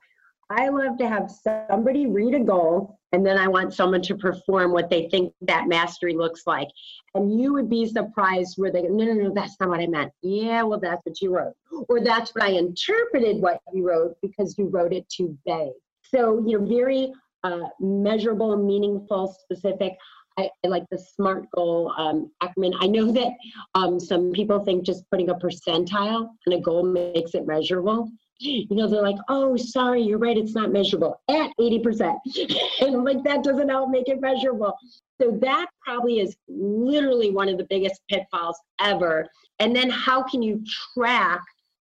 [0.51, 4.73] I love to have somebody read a goal, and then I want someone to perform
[4.73, 6.69] what they think that mastery looks like.
[7.15, 9.87] And you would be surprised where they go, no, no, no, that's not what I
[9.87, 10.13] meant.
[10.21, 11.55] Yeah, well, that's what you wrote.
[11.89, 15.73] Or that's what I interpreted what you wrote because you wrote it too vague.
[16.03, 17.11] So, you know, very
[17.43, 19.95] uh, measurable, meaningful, specific.
[20.37, 22.31] I, I like the SMART goal um.
[22.43, 23.33] I know that
[23.75, 28.11] um, some people think just putting a percentile on a goal makes it measurable.
[28.39, 32.17] You know, they're like, oh, sorry, you're right, it's not measurable at 80%.
[32.81, 34.77] and like, that doesn't help make it measurable.
[35.21, 39.29] So that probably is literally one of the biggest pitfalls ever.
[39.59, 40.63] And then how can you
[40.95, 41.41] track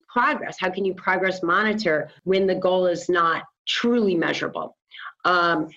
[0.09, 0.57] progress?
[0.61, 4.77] How can you progress monitor when the goal is not truly measurable?
[5.25, 5.69] Um,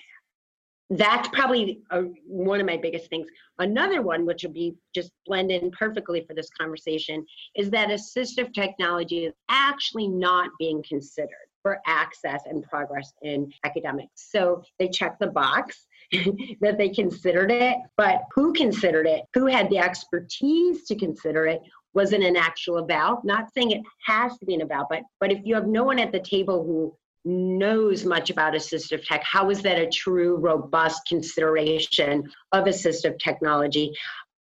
[0.90, 3.26] that's probably a, one of my biggest things.
[3.58, 8.54] Another one, which will be just blend in perfectly for this conversation, is that assistive
[8.54, 11.30] technology is actually not being considered
[11.62, 14.30] for access and progress in academics.
[14.30, 15.86] So they check the box
[16.60, 19.22] that they considered it, but who considered it?
[19.34, 21.62] Who had the expertise to consider it?
[21.96, 23.22] wasn't an actual eval?
[23.24, 25.98] Not saying it has to be an eval, but but if you have no one
[25.98, 26.94] at the table who
[27.26, 33.92] knows much about assistive tech how is that a true robust consideration of assistive technology?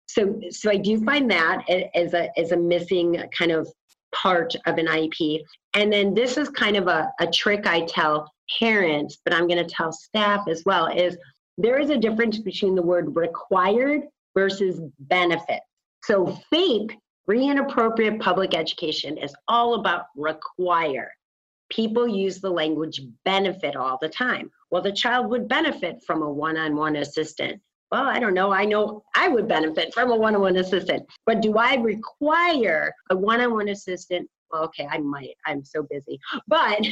[0.07, 1.63] So so i do find that
[1.95, 3.69] as a as a missing kind of
[4.13, 5.39] part of an iep
[5.73, 9.65] and then this is kind of a, a trick i tell parents but i'm going
[9.65, 11.15] to tell staff as well is
[11.57, 14.01] there is a difference between the word required
[14.35, 15.59] versus benefit.
[16.03, 16.91] So FAPE
[17.25, 21.11] free and appropriate public education is all about require
[21.71, 24.51] people use the language benefit all the time.
[24.69, 27.61] Well, the child would benefit from a one on one assistant.
[27.91, 28.51] Well, I don't know.
[28.51, 32.93] I know I would benefit from a one on one assistant, but do I require
[33.09, 34.29] a one on one assistant?
[34.51, 35.35] Well, okay, I might.
[35.45, 36.19] I'm so busy.
[36.47, 36.85] But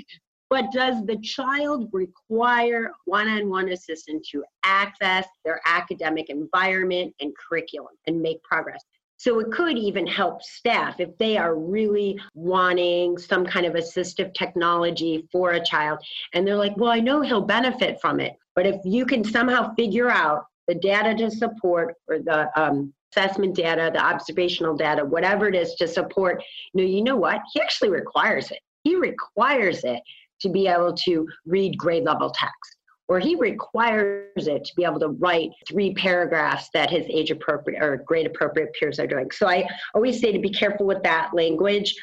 [0.50, 8.22] but does the child require one-on-one assistance to access their academic environment and curriculum and
[8.22, 8.84] make progress
[9.16, 14.34] so it could even help staff if they are really wanting some kind of assistive
[14.34, 15.98] technology for a child.
[16.34, 18.34] And they're like, well, I know he'll benefit from it.
[18.54, 23.54] But if you can somehow figure out the data to support or the um, assessment
[23.54, 26.42] data, the observational data, whatever it is to support,
[26.74, 27.40] you know, you know what?
[27.52, 28.58] He actually requires it.
[28.84, 30.00] He requires it
[30.40, 32.75] to be able to read grade level text
[33.08, 37.82] or he requires it to be able to write three paragraphs that his age appropriate
[37.82, 39.30] or grade appropriate peers are doing.
[39.30, 41.94] So I always say to be careful with that language.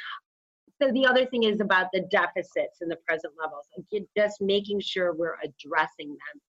[0.81, 3.65] So the other thing is about the deficits in the present levels,
[4.17, 6.41] just making sure we're addressing them.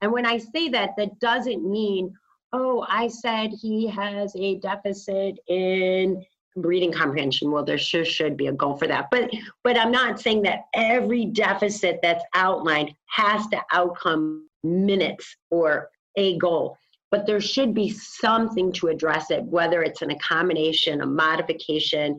[0.00, 2.12] And when I say that, that doesn't mean,
[2.52, 6.24] oh, I said he has a deficit in
[6.56, 7.50] reading comprehension.
[7.50, 9.08] Well there sure should be a goal for that.
[9.10, 9.30] But
[9.62, 16.36] but i'm not saying that every deficit that's outlined has to outcome minutes or a
[16.38, 16.76] goal
[17.10, 22.16] but there should be something to address it whether it's an accommodation a modification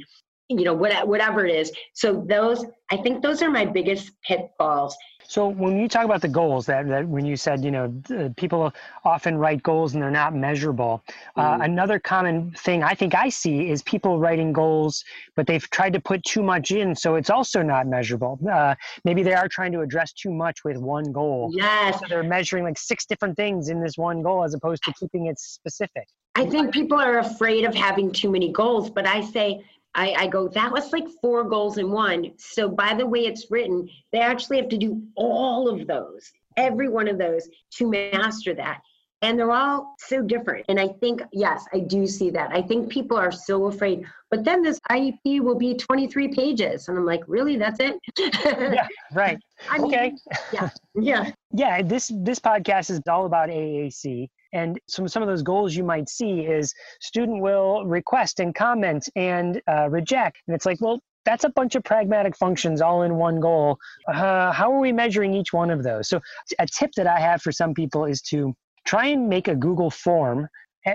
[0.58, 4.96] you know whatever it is so those i think those are my biggest pitfalls
[5.32, 8.74] so when you talk about the goals, that, that when you said, you know, people
[9.06, 11.02] often write goals and they're not measurable.
[11.38, 11.62] Uh, mm.
[11.62, 15.06] Uh, another common thing I think I see is people writing goals,
[15.38, 18.40] but they've tried to put too much in, so it's also not measurable.
[18.52, 18.76] Uh,
[19.06, 21.50] maybe they are trying to address too much with one goal.
[21.54, 22.02] Yes.
[22.02, 25.28] So they're measuring like six different things in this one goal as opposed to keeping
[25.28, 26.10] it specific.
[26.36, 29.64] I think people are afraid of having too many goals, but I say
[29.94, 32.32] I, I go, that was like four goals in one.
[32.38, 36.88] So by the way it's written, they actually have to do all of those, every
[36.88, 38.82] one of those to master that.
[39.24, 40.66] And they're all so different.
[40.68, 42.52] And I think, yes, I do see that.
[42.52, 44.04] I think people are so afraid.
[44.32, 46.88] But then this IEP will be 23 pages.
[46.88, 47.56] And I'm like, really?
[47.56, 48.00] That's it?
[48.18, 49.38] yeah, right.
[49.70, 50.14] I mean, okay.
[50.52, 50.70] yeah.
[50.96, 51.32] Yeah.
[51.54, 51.82] Yeah.
[51.84, 54.28] This this podcast is all about AAC.
[54.54, 59.08] And some, some of those goals you might see is student will request and comment
[59.16, 60.42] and uh, reject.
[60.48, 63.78] And it's like, well, that's a bunch of pragmatic functions all in one goal.
[64.08, 66.10] Uh, how are we measuring each one of those?
[66.10, 66.20] So,
[66.60, 69.92] a tip that I have for some people is to try and make a Google
[69.92, 70.48] form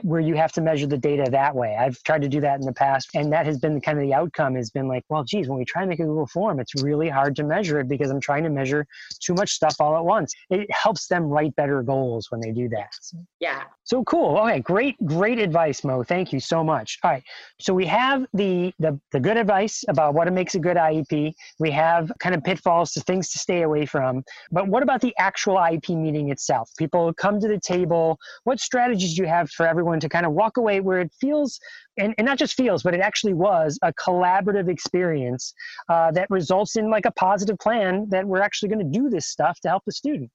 [0.02, 1.76] where you have to measure the data that way.
[1.78, 4.14] I've tried to do that in the past, and that has been kind of the
[4.14, 6.82] outcome has been like, well, geez, when we try to make a Google form, it's
[6.82, 8.86] really hard to measure it because I'm trying to measure
[9.20, 10.34] too much stuff all at once.
[10.50, 12.92] It helps them write better goals when they do that.
[13.40, 13.62] Yeah.
[13.84, 14.38] So cool.
[14.38, 16.02] Okay, great, great advice, Mo.
[16.02, 16.98] Thank you so much.
[17.04, 17.22] All right.
[17.60, 21.34] So we have the the, the good advice about what makes a good IEP.
[21.58, 24.24] We have kind of pitfalls to things to stay away from.
[24.50, 26.70] But what about the actual IEP meeting itself?
[26.78, 28.18] People come to the table.
[28.44, 31.60] What strategies do you have for everyone to kind of walk away where it feels,
[31.98, 35.52] and, and not just feels, but it actually was a collaborative experience
[35.90, 39.26] uh, that results in like a positive plan that we're actually going to do this
[39.26, 40.30] stuff to help the student?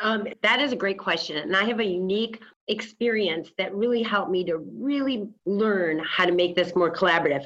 [0.00, 1.36] Um, that is a great question.
[1.36, 6.32] And I have a unique experience that really helped me to really learn how to
[6.32, 7.44] make this more collaborative.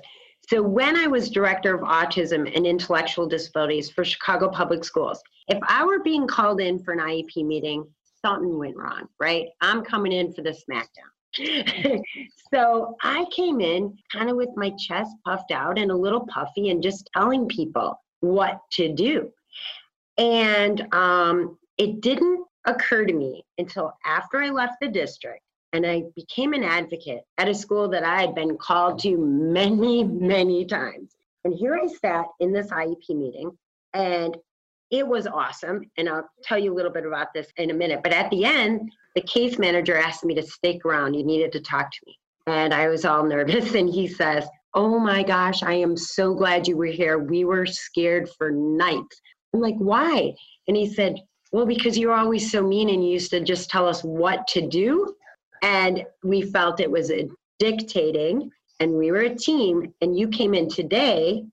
[0.48, 5.58] So, when I was director of autism and intellectual disabilities for Chicago Public Schools, if
[5.68, 7.84] I were being called in for an IEP meeting,
[8.24, 9.48] something went wrong, right?
[9.60, 11.10] I'm coming in for the smackdown.
[12.52, 16.70] so I came in kind of with my chest puffed out and a little puffy
[16.70, 19.30] and just telling people what to do.
[20.18, 26.04] And um, it didn't occur to me until after I left the district and I
[26.16, 31.14] became an advocate at a school that I had been called to many, many times.
[31.44, 33.50] And here I sat in this IEP meeting,
[33.94, 34.36] and
[34.90, 35.82] it was awesome.
[35.96, 38.00] And I'll tell you a little bit about this in a minute.
[38.02, 41.14] But at the end, the case manager asked me to stick around.
[41.14, 42.18] He needed to talk to me.
[42.46, 43.74] And I was all nervous.
[43.74, 47.18] And he says, Oh my gosh, I am so glad you were here.
[47.18, 49.20] We were scared for nights.
[49.54, 50.34] I'm like, Why?
[50.68, 51.20] And he said,
[51.52, 54.66] Well, because you're always so mean and you used to just tell us what to
[54.68, 55.14] do.
[55.62, 57.12] And we felt it was
[57.58, 58.50] dictating.
[58.80, 59.92] And we were a team.
[60.00, 61.44] And you came in today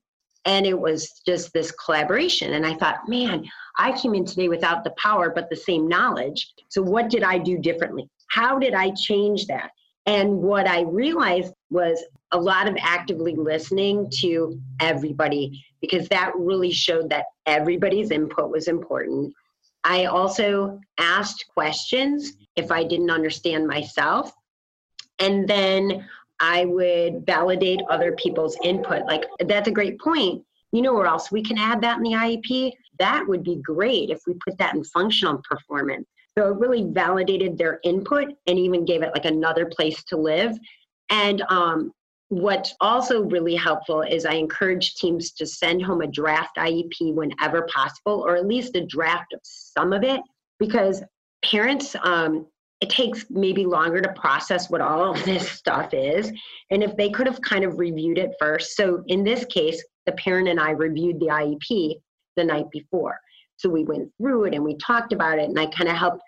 [0.48, 2.54] and it was just this collaboration.
[2.54, 3.44] And I thought, man,
[3.76, 6.50] I came in today without the power, but the same knowledge.
[6.70, 8.08] So, what did I do differently?
[8.28, 9.70] How did I change that?
[10.06, 16.72] And what I realized was a lot of actively listening to everybody because that really
[16.72, 19.34] showed that everybody's input was important.
[19.84, 24.32] I also asked questions if I didn't understand myself.
[25.18, 26.08] And then
[26.40, 29.04] I would validate other people's input.
[29.06, 30.44] Like, that's a great point.
[30.72, 32.72] You know where else we can add that in the IEP?
[32.98, 36.06] That would be great if we put that in functional performance.
[36.36, 40.56] So it really validated their input and even gave it like another place to live.
[41.10, 41.92] And um,
[42.28, 47.62] what's also really helpful is I encourage teams to send home a draft IEP whenever
[47.62, 50.20] possible, or at least a draft of some of it,
[50.58, 51.02] because
[51.42, 52.46] parents um,
[52.80, 56.32] it takes maybe longer to process what all of this stuff is.
[56.70, 58.76] And if they could have kind of reviewed it first.
[58.76, 61.94] So in this case, the parent and I reviewed the IEP
[62.36, 63.18] the night before.
[63.56, 66.22] So we went through it and we talked about it, and I kind of helped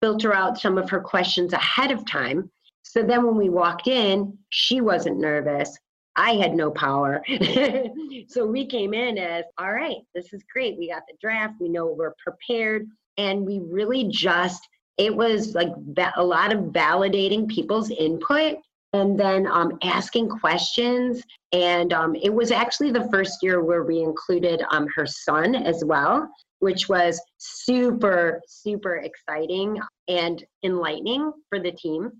[0.00, 2.50] filter out some of her questions ahead of time.
[2.82, 5.76] So then when we walked in, she wasn't nervous.
[6.14, 7.22] I had no power.
[8.28, 10.78] so we came in as, all right, this is great.
[10.78, 11.54] We got the draft.
[11.60, 12.86] We know we're prepared.
[13.18, 14.66] And we really just
[14.98, 15.72] it was like
[16.16, 18.56] a lot of validating people's input
[18.92, 21.22] and then um, asking questions.
[21.52, 25.84] And um, it was actually the first year where we included um, her son as
[25.84, 26.28] well,
[26.60, 29.78] which was super, super exciting
[30.08, 32.10] and enlightening for the team.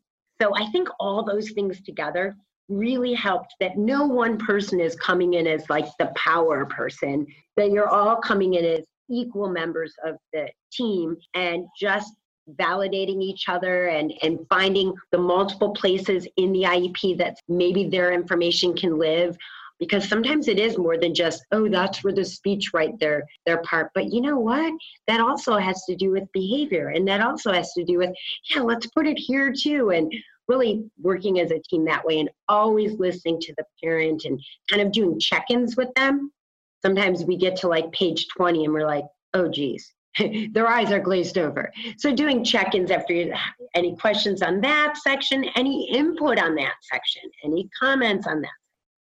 [0.41, 2.37] So I think all those things together
[2.69, 7.71] really helped that no one person is coming in as like the power person, that
[7.71, 12.13] you're all coming in as equal members of the team and just
[12.55, 18.13] validating each other and, and finding the multiple places in the IEP that maybe their
[18.13, 19.37] information can live.
[19.79, 23.59] Because sometimes it is more than just oh that's where the speech right there their
[23.59, 23.91] part.
[23.95, 24.73] But you know what?
[25.07, 28.11] That also has to do with behavior and that also has to do with
[28.51, 30.11] yeah let's put it here too and
[30.49, 34.41] really working as a team that way and always listening to the parent and
[34.71, 36.33] kind of doing check-ins with them.
[36.81, 39.93] Sometimes we get to like page 20 and we're like oh geez
[40.53, 43.33] their eyes are glazed over so doing check-ins after
[43.75, 48.51] any questions on that section any input on that section any comments on that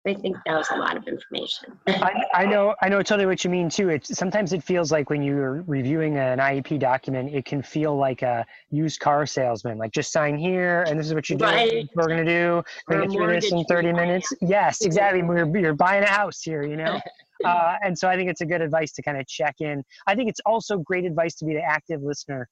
[0.07, 1.80] I think that was a lot of information.
[1.88, 3.89] I, I, know, I know totally what you mean too.
[3.89, 8.22] It sometimes it feels like when you're reviewing an IEP document, it can feel like
[8.22, 9.80] a used car salesman.
[9.80, 11.45] Like just sign here, and this is what you do.
[11.45, 11.89] Right.
[11.95, 12.63] We're gonna do.
[12.88, 14.32] We're gonna do this in 30 minutes.
[14.41, 15.24] Yes, exactly.
[15.24, 16.99] We're, you're buying a house here, you know.
[17.43, 19.83] Uh, and so I think it's a good advice to kind of check in.
[20.07, 22.47] I think it's also great advice to be the active listener.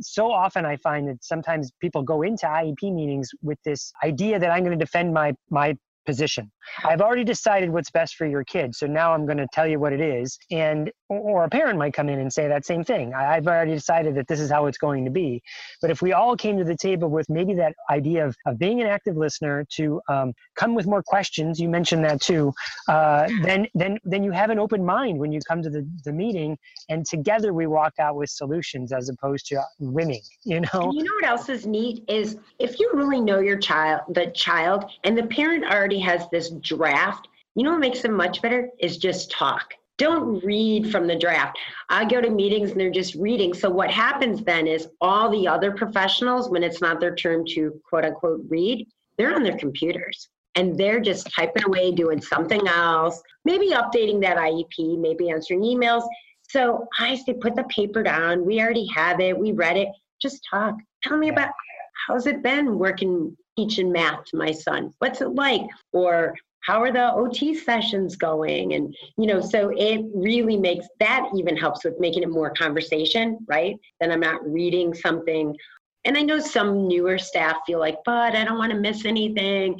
[0.00, 4.50] So often I find that sometimes people go into IEP meetings with this idea that
[4.50, 5.76] I'm going to defend my my
[6.08, 6.50] position.
[6.84, 9.78] I've already decided what's best for your kid, so now I'm going to tell you
[9.78, 10.38] what it is.
[10.50, 13.12] And or a parent might come in and say that same thing.
[13.14, 15.42] I've already decided that this is how it's going to be.
[15.82, 18.80] But if we all came to the table with maybe that idea of, of being
[18.80, 22.52] an active listener to um, come with more questions, you mentioned that too,
[22.88, 26.12] uh, then then then you have an open mind when you come to the, the
[26.12, 26.56] meeting,
[26.88, 30.22] and together we walk out with solutions as opposed to winning.
[30.44, 30.80] You know.
[30.84, 34.30] And you know what else is neat is if you really know your child, the
[34.30, 38.70] child, and the parent already has this draft, you know what makes them much better
[38.78, 39.74] is just talk.
[39.96, 41.58] Don't read from the draft.
[41.88, 43.52] I go to meetings and they're just reading.
[43.52, 47.80] So what happens then is all the other professionals, when it's not their turn to
[47.88, 48.86] quote unquote read,
[49.16, 54.36] they're on their computers and they're just typing away, doing something else, maybe updating that
[54.36, 56.06] IEP, maybe answering emails.
[56.48, 58.46] So I say, put the paper down.
[58.46, 59.36] We already have it.
[59.36, 59.88] We read it.
[60.22, 60.76] Just talk.
[61.02, 61.50] Tell me about
[62.06, 64.94] how's it been working teaching math to my son?
[65.00, 65.62] What's it like?
[65.92, 68.74] Or how are the OT sessions going?
[68.74, 73.38] And, you know, so it really makes that even helps with making it more conversation,
[73.48, 73.76] right?
[74.00, 75.56] Then I'm not reading something.
[76.04, 79.76] And I know some newer staff feel like, but I don't want to miss anything.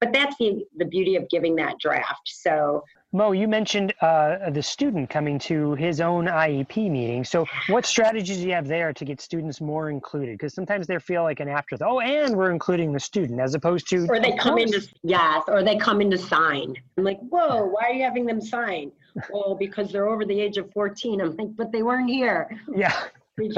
[0.00, 2.22] But that's the, the beauty of giving that draft.
[2.24, 7.24] So Mo, you mentioned uh, the student coming to his own IEP meeting.
[7.24, 10.36] So, what strategies do you have there to get students more included?
[10.36, 11.88] Because sometimes they feel like an afterthought.
[11.90, 14.06] Oh, and we're including the student as opposed to.
[14.10, 16.74] Or they come in to yes, or they come in to sign.
[16.98, 18.92] I'm like, whoa, why are you having them sign?
[19.32, 21.22] well, because they're over the age of 14.
[21.22, 22.60] I'm like, but they weren't here.
[22.74, 22.94] Yeah.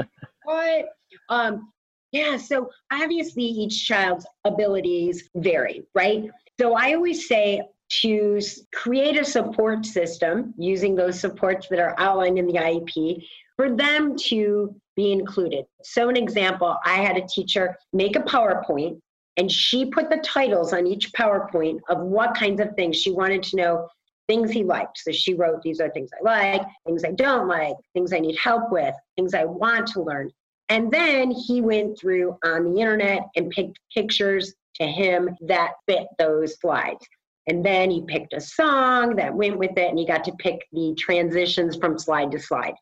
[0.43, 0.85] what?
[1.27, 1.73] Um,
[2.11, 2.37] yeah.
[2.37, 6.29] So obviously, each child's abilities vary, right?
[6.59, 7.61] So I always say
[8.01, 8.39] to
[8.73, 13.25] create a support system using those supports that are outlined in the IEP
[13.57, 15.65] for them to be included.
[15.83, 18.99] So, an example I had a teacher make a PowerPoint
[19.37, 23.43] and she put the titles on each PowerPoint of what kinds of things she wanted
[23.43, 23.87] to know
[24.27, 24.97] things he liked.
[24.99, 28.37] So she wrote, These are things I like, things I don't like, things I need
[28.37, 30.31] help with, things I want to learn.
[30.71, 36.07] And then he went through on the internet and picked pictures to him that fit
[36.17, 37.05] those slides.
[37.47, 40.65] And then he picked a song that went with it, and he got to pick
[40.71, 42.75] the transitions from slide to slide.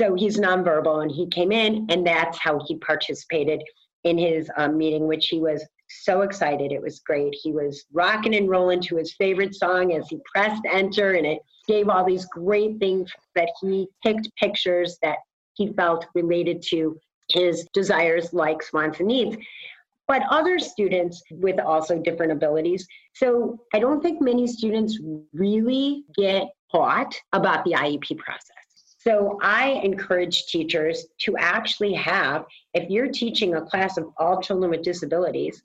[0.00, 3.62] So he's nonverbal, and he came in, and that's how he participated
[4.02, 6.72] in his um, meeting, which he was so excited.
[6.72, 7.32] It was great.
[7.40, 11.38] He was rocking and rolling to his favorite song as he pressed enter, and it
[11.68, 15.18] gave all these great things that he picked pictures that
[15.54, 19.36] he felt related to his desires, likes, wants, and needs
[20.08, 22.86] but other students with also different abilities.
[23.14, 24.98] So I don't think many students
[25.32, 28.50] really get taught about the IEP process.
[28.98, 34.70] So I encourage teachers to actually have, if you're teaching a class of all children
[34.70, 35.62] with disabilities,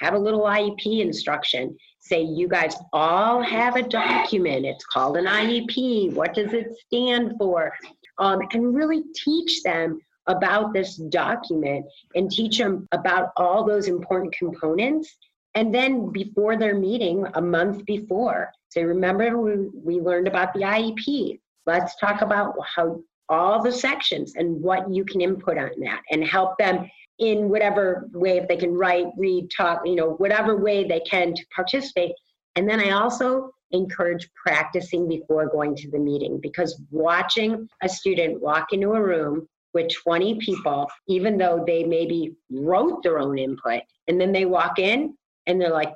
[0.00, 1.76] have a little IEP instruction.
[2.00, 4.66] Say, you guys all have a document.
[4.66, 6.12] It's called an IEP.
[6.14, 7.72] What does it stand for?
[8.18, 14.34] Um, and really teach them about this document and teach them about all those important
[14.34, 15.16] components.
[15.54, 20.60] And then before their meeting, a month before, say, remember we, we learned about the
[20.60, 21.38] IEP.
[21.66, 26.24] Let's talk about how all the sections and what you can input on that and
[26.24, 26.88] help them
[27.20, 31.32] in whatever way if they can write read talk you know whatever way they can
[31.32, 32.12] to participate
[32.56, 38.40] and then i also encourage practicing before going to the meeting because watching a student
[38.40, 43.82] walk into a room with 20 people, even though they maybe wrote their own input,
[44.08, 45.16] and then they walk in
[45.46, 45.92] and they're like,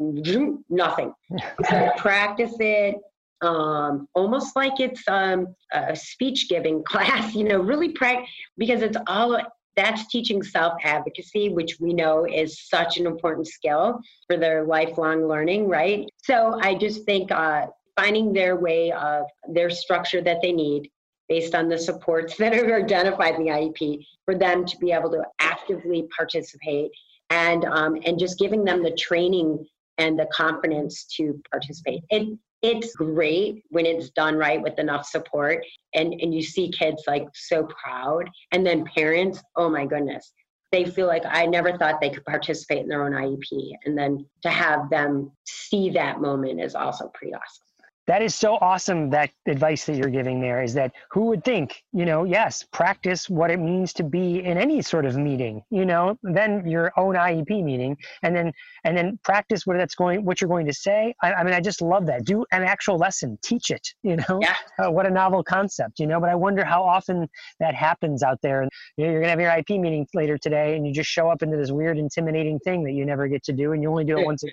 [0.69, 1.13] nothing.
[1.71, 2.97] so practice it,
[3.41, 8.99] um, almost like it's um, a speech giving class, you know, really practice because it's
[9.07, 9.41] all
[9.77, 15.29] that's teaching self advocacy, which we know is such an important skill for their lifelong
[15.29, 16.09] learning, right?
[16.25, 20.91] So I just think uh, finding their way of their structure that they need
[21.29, 25.11] based on the supports that are identified in the IEP for them to be able
[25.11, 26.91] to actively participate
[27.31, 29.65] and um, and just giving them the training
[29.99, 32.03] and the confidence to participate.
[32.11, 35.65] It it's great when it's done right with enough support
[35.95, 38.29] and and you see kids like so proud.
[38.53, 40.33] And then parents oh my goodness
[40.71, 44.25] they feel like i never thought they could participate in their own iep and then
[44.43, 47.68] to have them see that moment is also pretty awesome
[48.09, 51.85] that is so awesome that advice that you're giving there is that who would think
[51.93, 55.85] you know yes practice what it means to be in any sort of meeting you
[55.85, 58.53] know then your own iep meeting and then
[58.85, 61.15] and then practice what that's going what you're going to say.
[61.23, 62.25] I, I mean i just love that.
[62.25, 63.39] Do an actual lesson.
[63.43, 64.39] Teach it you know?
[64.41, 64.55] Yeah.
[64.79, 66.21] Uh, what a novel concept you know?
[66.21, 67.29] But i wonder how often
[67.59, 68.63] that happens out there.
[68.63, 71.11] And you know, you're going to have your iep meeting later today and you just
[71.11, 73.91] show up into this weird intimidating thing that you never get to do and you
[73.91, 74.45] only do it once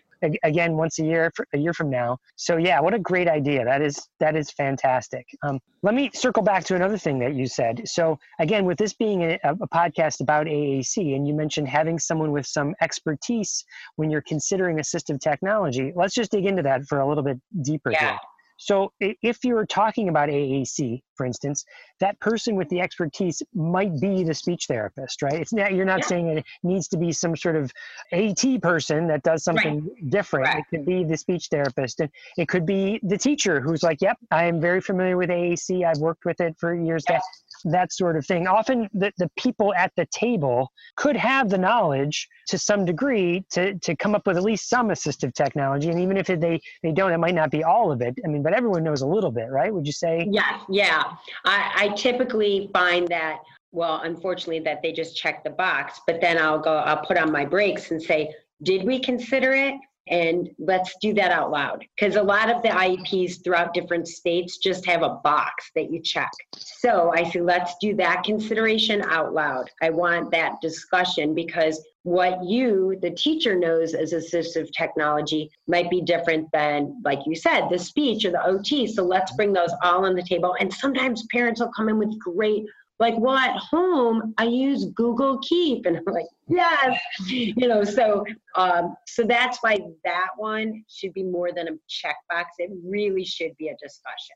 [0.44, 2.18] again once a year a year from now.
[2.38, 3.66] So yeah what a great idea idea.
[3.66, 5.26] That is that is fantastic.
[5.44, 7.88] Um, let me circle back to another thing that you said.
[7.88, 12.32] So again, with this being a, a, podcast about AAC, and you mentioned having someone
[12.32, 13.64] with some expertise
[13.98, 17.92] when you're considering assistive technology, let's just dig into that for a little bit deeper
[17.92, 18.00] yeah.
[18.00, 18.20] here.
[18.58, 21.66] So if you're talking about AAC, for instance,
[22.00, 25.34] that person with the expertise might be the speech therapist, right?
[25.34, 26.08] It's not, you're not yeah.
[26.08, 27.72] saying it needs to be some sort of
[28.12, 30.10] AT person that does something right.
[30.10, 30.48] different.
[30.48, 30.60] Right.
[30.60, 34.18] It could be the speech therapist, and it could be the teacher who's like, "Yep,
[34.32, 35.86] I am very familiar with AAC.
[35.86, 37.24] I've worked with it for years." Yes
[37.66, 38.48] that sort of thing.
[38.48, 43.78] Often the, the people at the table could have the knowledge to some degree to,
[43.80, 45.90] to come up with at least some assistive technology.
[45.90, 48.16] And even if they, they don't, it might not be all of it.
[48.24, 49.74] I mean, but everyone knows a little bit, right?
[49.74, 50.28] Would you say?
[50.30, 51.04] Yeah, yeah.
[51.44, 53.40] I, I typically find that,
[53.72, 57.32] well, unfortunately, that they just check the box, but then I'll go, I'll put on
[57.32, 59.76] my brakes and say, did we consider it?
[60.08, 64.58] And let's do that out loud because a lot of the IEPs throughout different states
[64.58, 66.32] just have a box that you check.
[66.58, 69.70] So I say, let's do that consideration out loud.
[69.82, 76.02] I want that discussion because what you, the teacher, knows as assistive technology might be
[76.02, 78.86] different than, like you said, the speech or the OT.
[78.86, 80.56] So let's bring those all on the table.
[80.60, 82.66] And sometimes parents will come in with great
[83.00, 85.86] like well at home i use google keep.
[85.86, 87.00] And i'm like yes.
[87.28, 88.26] You know so
[88.56, 92.46] um, so that's why that one should be more than a checkbox.
[92.58, 94.36] It really should be a discussion.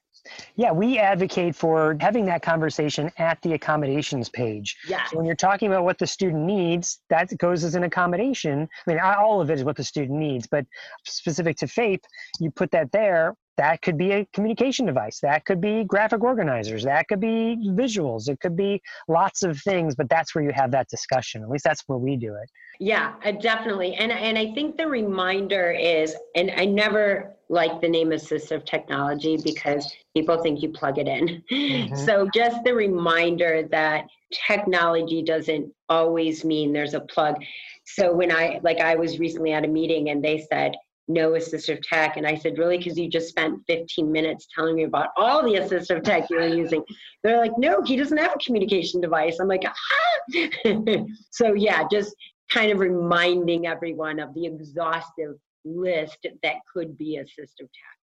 [0.56, 4.76] Yeah we advocate for having that conversation at the accommodations page.
[4.88, 8.68] Yeah so when you're talking about what the student needs that goes as an accommodation.
[8.88, 10.66] I mean all of it is what the student needs but
[11.06, 12.04] specific to fape
[12.40, 15.20] you put that there that could be a communication device.
[15.20, 16.86] That could be graphic organizers.
[16.86, 18.30] That could be visuals.
[18.30, 21.44] It could be lots of things but that's where you have that discussion.
[21.44, 22.50] At least that's where we do it.
[22.80, 23.96] Yeah definitely.
[23.96, 29.38] And and i think the reminder is and i never like the name assistive technology
[29.44, 31.44] because people think you plug it in.
[31.52, 31.96] Mm-hmm.
[31.96, 34.06] so just the reminder that
[34.48, 37.36] technology doesn't always mean there's a plug.
[37.84, 40.76] So when i like i was recently at a meeting and they said
[41.10, 42.16] no assistive tech.
[42.16, 42.78] And I said, really?
[42.78, 46.84] Because you just spent 15 minutes telling me about all the assistive tech you're using.
[47.24, 49.40] They're like, no, he doesn't have a communication device.
[49.40, 50.46] I'm like, ah.
[51.32, 52.16] so yeah, just
[52.52, 55.36] kind of reminding everyone of the exhaustive
[55.66, 58.00] list that could be assistive tech.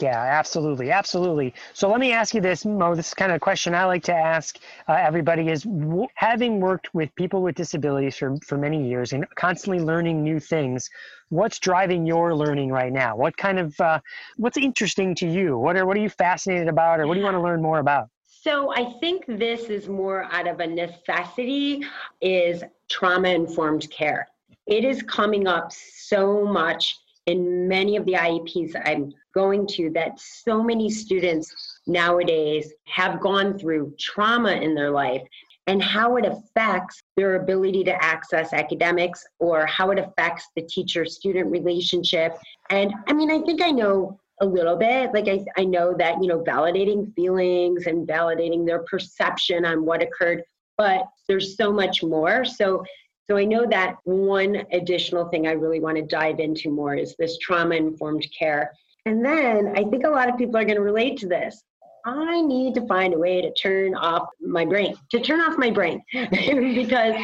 [0.00, 1.54] Yeah, absolutely, absolutely.
[1.72, 2.96] So let me ask you this, Mo.
[2.96, 4.58] This is kind of a question I like to ask
[4.88, 9.24] uh, everybody: is w- having worked with people with disabilities for for many years and
[9.36, 10.90] constantly learning new things,
[11.34, 13.16] what's driving your learning right now?
[13.16, 14.00] What kind of uh,
[14.36, 15.58] what's interesting to you?
[15.58, 17.80] What are what are you fascinated about, or what do you want to learn more
[17.80, 18.08] about?
[18.24, 21.82] So I think this is more out of a necessity
[22.20, 24.28] is trauma informed care.
[24.66, 30.20] It is coming up so much in many of the IEPs I'm going to that
[30.20, 35.22] so many students nowadays have gone through trauma in their life
[35.66, 41.04] and how it affects their ability to access academics or how it affects the teacher
[41.06, 42.36] student relationship.
[42.70, 45.12] And I mean, I think I know a little bit.
[45.14, 50.02] Like, I, I know that, you know, validating feelings and validating their perception on what
[50.02, 50.42] occurred,
[50.76, 52.44] but there's so much more.
[52.44, 52.84] So,
[53.26, 57.14] so I know that one additional thing I really want to dive into more is
[57.18, 58.72] this trauma informed care.
[59.06, 61.62] And then I think a lot of people are going to relate to this.
[62.04, 65.70] I need to find a way to turn off my brain, to turn off my
[65.70, 67.14] brain, because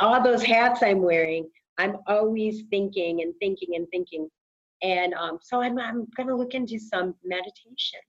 [0.00, 4.28] all those hats I'm wearing, I'm always thinking and thinking and thinking.
[4.82, 8.00] And um, so I'm, I'm going to look into some meditation.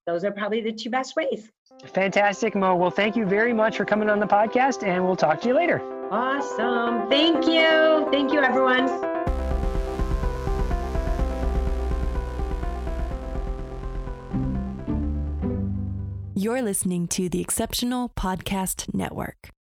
[0.06, 1.50] Those are probably the two best ways.
[1.92, 2.76] Fantastic, Mo.
[2.76, 5.54] Well, thank you very much for coming on the podcast, and we'll talk to you
[5.54, 5.82] later.
[6.10, 7.10] Awesome.
[7.10, 8.08] Thank you.
[8.10, 8.88] Thank you, everyone.
[16.34, 19.50] You're listening to the Exceptional Podcast Network.